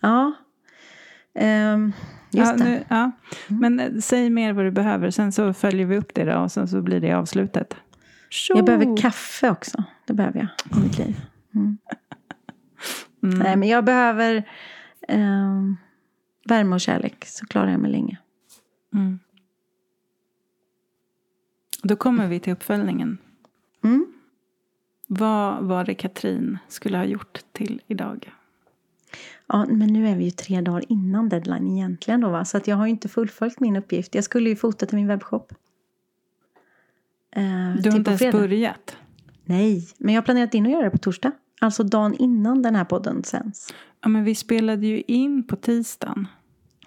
[0.00, 0.32] Ja.
[1.34, 1.92] Ehm,
[2.30, 2.64] just ja, det.
[2.64, 3.10] nu, ja.
[3.48, 6.52] Men eh, säg mer vad du behöver, sen så följer vi upp det då och
[6.52, 7.76] sen så blir det avslutet.
[8.30, 8.56] Tjo!
[8.56, 9.84] Jag behöver kaffe också.
[10.06, 11.20] Det behöver jag i mitt liv.
[11.54, 11.78] Mm.
[13.22, 13.38] Mm.
[13.38, 14.48] Nej, men jag behöver
[15.08, 15.76] ehm,
[16.44, 18.18] värme och kärlek så klarar jag mig länge.
[18.94, 19.18] Mm.
[21.82, 23.18] Då kommer vi till uppföljningen.
[23.84, 24.06] Mm.
[25.06, 28.32] Vad var det Katrin skulle ha gjort till idag?
[29.46, 32.44] Ja, men nu är vi ju tre dagar innan deadline egentligen då va?
[32.44, 34.14] Så att jag har ju inte fullföljt min uppgift.
[34.14, 35.52] Jag skulle ju fota till min webbshop.
[37.36, 38.96] Eh, Du har till inte ens börjat.
[39.44, 41.32] Nej, men jag har planerat in att göra det på torsdag.
[41.60, 43.74] Alltså dagen innan den här podden sänds.
[44.02, 46.26] Ja, men vi spelade ju in på tisdagen.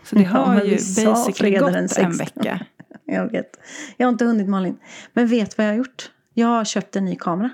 [0.03, 0.71] Så det Ja, har ju
[1.05, 2.17] basically gått en 16.
[2.17, 2.65] vecka.
[3.05, 3.59] Jag vet.
[3.97, 4.77] Jag har inte hunnit Malin.
[5.13, 6.11] Men vet vad jag har gjort?
[6.33, 7.49] Jag har köpt en ny kamera.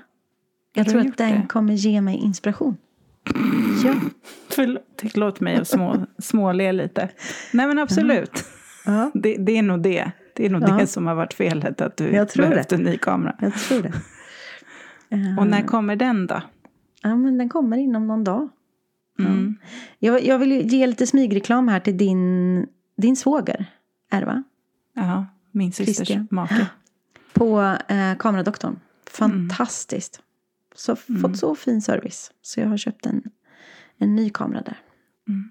[0.74, 1.46] Jag tror att den det?
[1.48, 2.76] kommer ge mig inspiration.
[3.84, 3.94] Ja.
[4.58, 7.08] Förlåt, mig att små, småle lite.
[7.52, 8.44] Nej men absolut.
[8.86, 10.10] ja, Det, det är nog det.
[10.34, 10.66] Det är nog Ja.
[10.76, 11.80] det som har varit felet.
[11.80, 13.36] Att du Jag tror behövt en ny kamera.
[13.40, 13.92] jag tror det.
[15.40, 16.42] Och när kommer den då?
[17.02, 18.48] Ja, men den kommer inom någon dag.
[19.18, 19.56] Mm.
[19.98, 23.66] Jag, jag vill ge lite smygreklam här till din, din svåger.
[24.10, 24.42] Är det va?
[24.94, 26.28] Ja, min systers Christian.
[26.30, 26.66] make.
[27.32, 28.80] På eh, kameradoktorn.
[29.10, 30.20] Fantastiskt.
[30.74, 32.30] Så, Fått så fin service.
[32.42, 33.22] Så jag har köpt en,
[33.98, 34.76] en ny kamera där.
[35.28, 35.50] Mm.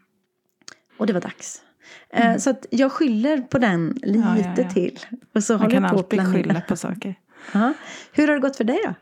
[0.98, 1.62] Och det var dags.
[2.10, 4.70] Eh, Så att jag skyller på den lite Ja, ja, ja.
[4.70, 5.00] till.
[5.36, 6.34] Och så Man kan jag på alltid planera.
[6.44, 7.16] skylla på saker.
[7.54, 7.74] Ja.
[8.12, 8.94] Hur har det gått för dig då?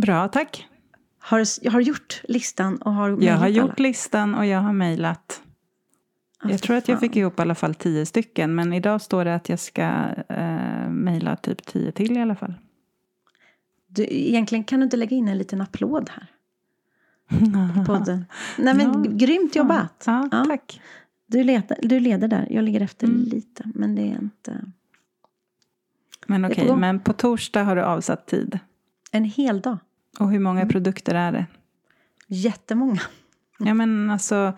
[0.00, 0.66] Bra, tack.
[1.20, 3.48] Har, du- har gjort listan och har Jag har alla?
[3.48, 5.42] gjort listan och jag har mejlat.
[6.42, 8.54] Ja, Jag tror att jag fick ihop i alla fall tio stycken.
[8.54, 9.82] Men idag står det att jag ska
[10.28, 12.54] eh, mejla typ tio till i alla fall.
[13.86, 16.26] Du, egentligen kan du inte lägga in en liten applåd här
[17.30, 18.24] i podden.
[18.58, 19.10] Nej men Ja.
[19.10, 20.02] grymt jobbat.
[20.06, 20.44] Ja, Ja.
[20.44, 20.80] tack.
[21.26, 22.46] Du, leder, du leder där.
[22.50, 23.22] Jag ligger efter Mm.
[23.22, 23.64] lite.
[23.74, 24.64] Men det är inte...
[26.26, 26.80] Men på okej, gång.
[26.80, 28.58] men på torsdag har du avsatt tid.
[29.12, 29.78] En hel dag.
[30.18, 30.72] Och hur många Mm.
[30.72, 31.46] produkter är det?
[32.26, 33.00] Jättemånga.
[33.58, 34.52] Ja men alltså,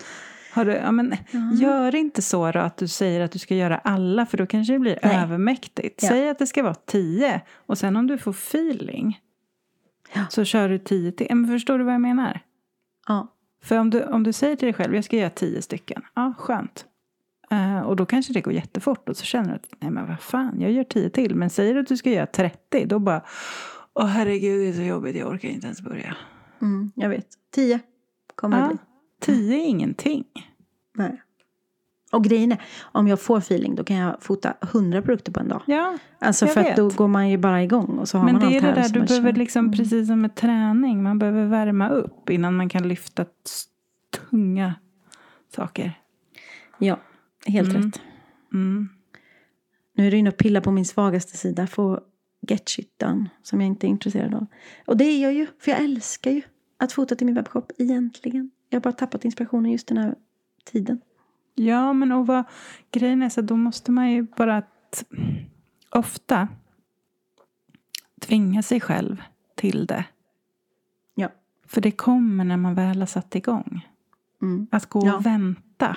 [0.53, 1.15] har du, ja, men,
[1.55, 4.73] gör inte så då att du säger att du ska göra alla för då kanske
[4.73, 5.17] det blir Nej.
[5.17, 6.03] övermäktigt.
[6.03, 6.09] Ja.
[6.09, 9.21] Säg att det ska vara tio och sen om du får feeling
[10.15, 10.25] Ja.
[10.31, 11.27] så kör du tio till.
[11.31, 12.41] Men förstår du vad jag menar?
[13.09, 13.27] Ja.
[13.63, 16.03] För om du, om du säger till dig själv, jag ska göra tio stycken.
[16.15, 16.85] Ja, skönt.
[17.51, 20.21] Eh, och då kanske det går jättefort och så känner du att, nej men vad
[20.21, 21.35] fan, jag gör tio till.
[21.35, 23.23] Men säger du att du ska göra 30, då bara,
[23.95, 26.17] åh herregud det är så jobbigt, jag orkar inte ens börja.
[26.63, 27.27] Mm, jag vet.
[27.55, 27.81] Tio
[28.35, 28.79] kommer det Ja, bli.
[29.21, 30.25] tio är ingenting.
[30.95, 31.23] Nej.
[32.13, 35.49] Och grejen är, om jag får feeling då kan jag fota hundra produkter på en
[35.49, 35.63] dag.
[35.67, 36.71] Ja, Alltså för vet.
[36.71, 38.61] att då går man ju bara igång och så har men man det allt är
[38.61, 42.31] det här där, som du behöver liksom, precis som med träning, man behöver värma upp
[42.31, 43.25] innan man kan lyfta
[44.31, 44.75] tunga
[45.57, 45.93] saker.
[46.79, 47.01] Ja,
[47.47, 47.83] helt Mm.
[47.83, 48.01] rätt.
[48.53, 48.89] Mm.
[49.97, 51.67] Nu är du inne och pillar på min svagaste sida.
[51.67, 52.01] Få
[52.49, 53.29] get shit done.
[53.43, 54.47] Som jag inte är intresserad av.
[54.87, 55.47] Och det är jag ju.
[55.59, 56.43] För jag älskar ju
[56.79, 58.51] att fota till min webbshop egentligen.
[58.69, 60.15] Jag har bara tappat inspirationen just den här
[60.65, 61.01] tiden.
[61.65, 62.45] Ja, men och vad,
[62.91, 65.07] grejen är så då måste man ju bara t-
[65.91, 66.49] ofta
[68.21, 69.23] tvinga sig själv
[69.57, 70.05] till det.
[71.15, 71.29] Ja.
[71.67, 73.89] För det kommer när man väl har satt igång.
[74.43, 74.67] Mm.
[74.71, 75.17] Att gå Ja.
[75.17, 75.97] och vänta.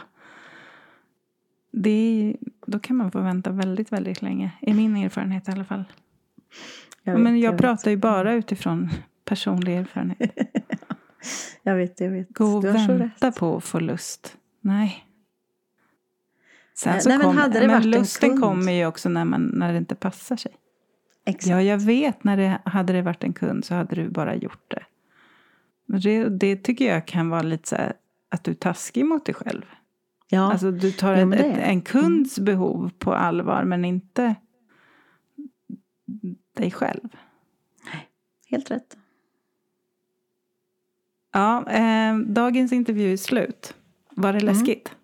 [1.72, 4.52] Det är, då kan man få vänta väldigt, väldigt länge.
[4.62, 5.84] I min erfarenhet i alla fall.
[7.04, 7.62] Jag Men vet, jag vet.
[7.62, 8.90] pratar ju bara utifrån
[9.26, 10.38] personlig erfarenhet.
[11.66, 12.34] Jag vet, jag vet.
[12.34, 14.38] Gå och vänta på att få lust.
[14.62, 15.06] Nej.
[16.76, 18.42] Sen Eh, så nej, men kom, hade det men varit en lusten kund?
[18.42, 20.52] kommer ju också när, man, när det inte passar sig.
[21.26, 21.50] Exakt.
[21.52, 24.64] Ja, jag vet när det hade det varit en kund så hade du bara gjort
[24.72, 24.84] det.
[25.86, 27.94] Men det, det tycker jag kan vara lite så här
[28.30, 29.66] att du är taskig mot dig själv.
[30.30, 30.52] Ja.
[30.52, 34.36] Alltså du tar ett, ett, en kunds behov på allvar men inte
[36.58, 37.10] dig själv.
[38.50, 38.98] Helt rätt.
[41.34, 43.76] Ja, eh, dagens intervju är slut.
[44.10, 44.54] Var det Mm.
[44.54, 44.96] läskigt?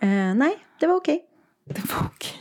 [0.00, 1.24] Eh, nej, det var okej.
[1.64, 2.32] Det var okej.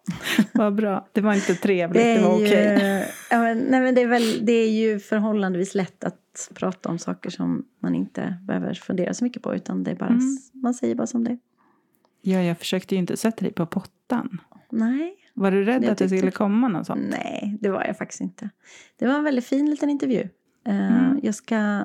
[0.54, 1.08] Vad bra.
[1.12, 3.06] Det var inte trevligt, Det det, var okej.
[3.30, 6.98] ja, men, nej, men det, är väl, det är ju förhållandevis lätt att prata om
[6.98, 9.54] saker som man inte behöver fundera så mycket på.
[9.54, 10.38] Utan det är bara, Mm.
[10.52, 11.38] man säger bara som det.
[12.22, 14.40] Ja, jag försökte ju inte sätta dig på pottan.
[14.70, 16.98] Nej, Var du rädd Jag att det skulle komma någon sån?
[16.98, 18.50] nej, det var jag faktiskt inte.
[18.96, 20.28] Det var en väldigt fin liten intervju.
[20.66, 21.20] Eh, Mm.
[21.22, 21.84] Jag ska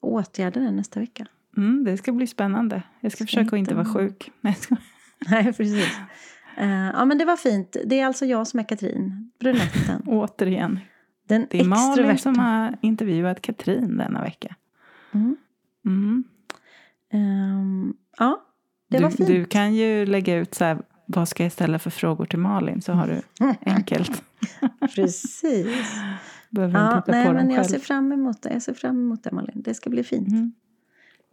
[0.00, 1.26] åtgärda den nästa vecka.
[1.56, 2.82] Mm, det ska bli spännande.
[3.00, 4.30] Jag ska Ska försöka att inte inte- vara sjuk.
[4.40, 4.76] Nej, jag ska...
[5.30, 5.98] Nej, precis.
[6.56, 7.76] Eh, ja, men det var fint.
[7.84, 10.02] Det är alltså jag som är Katrin, brunetten.
[10.06, 10.80] Återigen.
[11.28, 12.18] Den Det är Malin extroverta.
[12.18, 14.54] som har intervjuat Katrin denna vecka.
[15.14, 15.36] Mm.
[15.86, 16.24] Mm.
[17.12, 18.42] Ehm, ja,
[18.90, 19.28] det du, var fint.
[19.28, 22.82] du kan ju lägga ut så här, vad ska jag ställa för frågor till Malin?
[22.82, 23.22] Så har du
[23.70, 24.22] enkelt.
[24.94, 25.66] Precis.
[26.50, 27.78] Behöver Ja, inte nej, på men dem jag själv.
[27.80, 28.52] ser fram emot det.
[28.52, 29.62] Jag ser fram emot det, Malin.
[29.62, 30.28] Det ska bli fint.
[30.28, 30.52] Mm.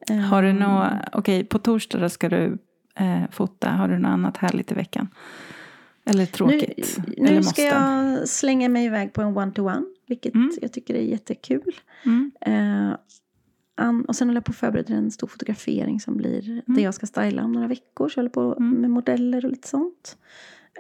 [0.10, 2.58] Ehm, Har du något, okej på torsdag ska du
[2.96, 3.70] eh, fota.
[3.70, 5.08] Har du något annat härligt i veckan?
[6.06, 6.98] Eller tråkigt?
[7.08, 7.52] Nu, Eller nu måste?
[7.54, 9.86] ska jag slänga mig iväg på en one-to-one.
[10.08, 10.52] Vilket Mm.
[10.62, 11.76] jag tycker är jättekul.
[12.06, 12.32] Mm.
[12.42, 12.98] Eh,
[13.78, 16.94] an, och sen håller jag på att förbereda en stor fotografering som blir där jag
[16.94, 18.10] ska styla om några veckor.
[18.10, 18.82] Så jag håller på Mm.
[18.82, 20.18] med modeller och lite sånt.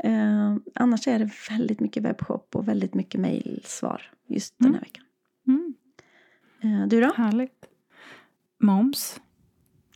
[0.03, 4.81] Eh, annars är det väldigt mycket webbshop och väldigt mycket mejlsvar just den här Mm.
[4.81, 5.03] veckan.
[5.47, 5.73] Mm.
[6.81, 7.11] Eh, du då?
[7.15, 7.65] Härligt.
[8.61, 9.21] Moms.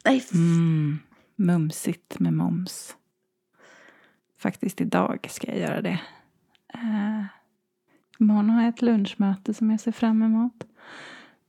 [0.05, 0.99] Nej, Mm.
[1.39, 2.95] Mumsigt med moms.
[4.37, 5.99] Faktiskt idag ska jag göra det.
[6.75, 7.25] Uh,
[8.19, 10.63] imorgon har jag ett lunchmöte som jag ser fram emot.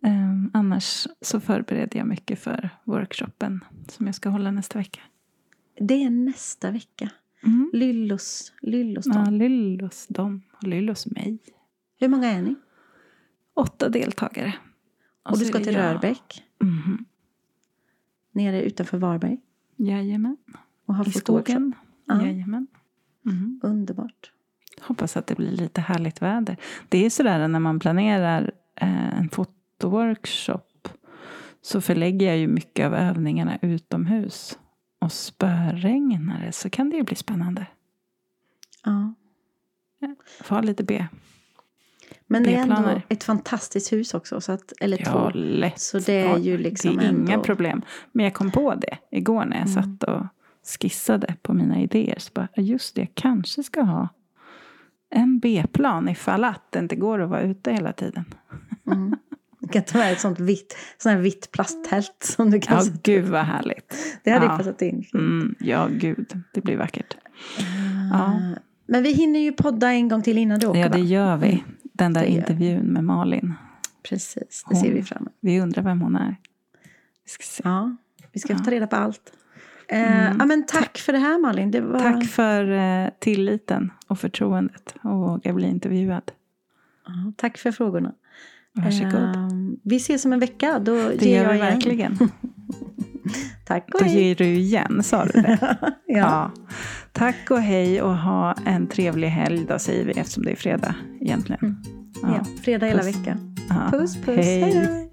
[0.03, 5.01] Eh, annars så förbereder jag mycket för workshopen som jag ska hålla nästa vecka.
[5.81, 7.11] det är nästa vecka.
[7.43, 7.71] Mm.
[7.73, 9.27] Lyllos, Lyllos dag.
[9.27, 11.39] Ja, Lyllos dem och Lyllos mig.
[12.01, 12.55] Hur många är ni?
[13.55, 14.55] Åtta deltagare.
[15.23, 15.95] Och, du så ska till jag.
[15.95, 17.05] Rörbäck, Mhm.
[18.33, 19.39] nere utanför Varberg.
[19.87, 20.37] Jajamän.
[20.87, 21.75] Och har I skogen.
[22.07, 22.23] Ja.
[22.23, 22.67] Jajamän.
[23.23, 23.61] Mhm.
[23.63, 24.33] Underbart.
[24.81, 26.57] Hoppas att det blir lite härligt väder.
[26.89, 30.89] Det är sådär när man planerar eh, en fotoworkshop
[31.63, 34.59] så förlägger jag ju mycket av övningarna utomhus.
[34.99, 37.67] Och spöregnar det så kan det ju bli spännande.
[38.85, 39.15] Ja.
[40.43, 41.07] Få ha lite B.
[42.33, 44.41] Men det är ändå ett fantastiskt hus också.
[44.41, 45.31] Så att, eller Ja, två.
[45.39, 45.81] lätt.
[45.81, 47.83] Så det är ju liksom Det är inga ändå- problem.
[48.13, 49.83] Men jag kom på det igår när jag Mm.
[49.99, 50.23] satt och
[50.81, 52.19] skissade på mina idéer.
[52.19, 54.09] Så bara, just det, jag kanske ska ha
[55.15, 58.25] en B-plan ifall att det inte går att vara ute hela tiden.
[58.87, 59.17] Mm.
[59.61, 62.93] Du kan ta med ett sånt vitt, sånt här vitt plasttält som du kan Ja,
[63.03, 63.95] gud vad härligt.
[64.25, 64.57] Det hade ja.
[64.57, 65.05] passat in.
[65.15, 66.43] Mm, ja, gud.
[66.55, 67.17] Det blir vackert.
[68.13, 68.25] Ja.
[68.27, 68.41] Eh,
[68.87, 71.65] Men vi hinner ju podda en gång till innan du åker Ja, det gör vi.
[72.01, 73.55] Den där intervjun med Malin.
[74.03, 75.33] Precis, det ser Hon- vi fram emot.
[75.41, 76.37] Vi undrar vem hon är.
[77.25, 77.63] Vi ska se.
[77.65, 77.97] Ja,
[78.33, 79.33] vi ska ta reda på allt.
[79.89, 81.71] Eh, ja, men tack för det här Malin.
[81.71, 82.01] Det var...
[82.01, 82.13] Mm.
[82.21, 86.33] Tack för eh, tilliten och förtroendet och våga bli intervjuad.
[87.07, 88.13] Ja, tack för frågorna.
[88.73, 89.15] Varsågod.
[89.15, 89.49] Eh,
[89.83, 90.79] vi ses om en vecka.
[90.79, 91.73] Då det ger gör jag vi igen.
[91.75, 92.19] verkligen.
[93.65, 94.23] Tack och Då hej.
[94.23, 95.77] ger du igen, sa du det?
[96.07, 96.51] ja.
[97.13, 100.95] Tack och hej och ha en trevlig helg då säger vi eftersom det är fredag
[101.21, 101.77] egentligen.
[102.23, 103.57] Ja, fredag hela veckan.
[103.69, 103.89] Ja.
[103.91, 104.37] Puss puss.
[104.37, 104.61] Hej.
[104.61, 104.87] Hej.
[104.87, 105.10] då.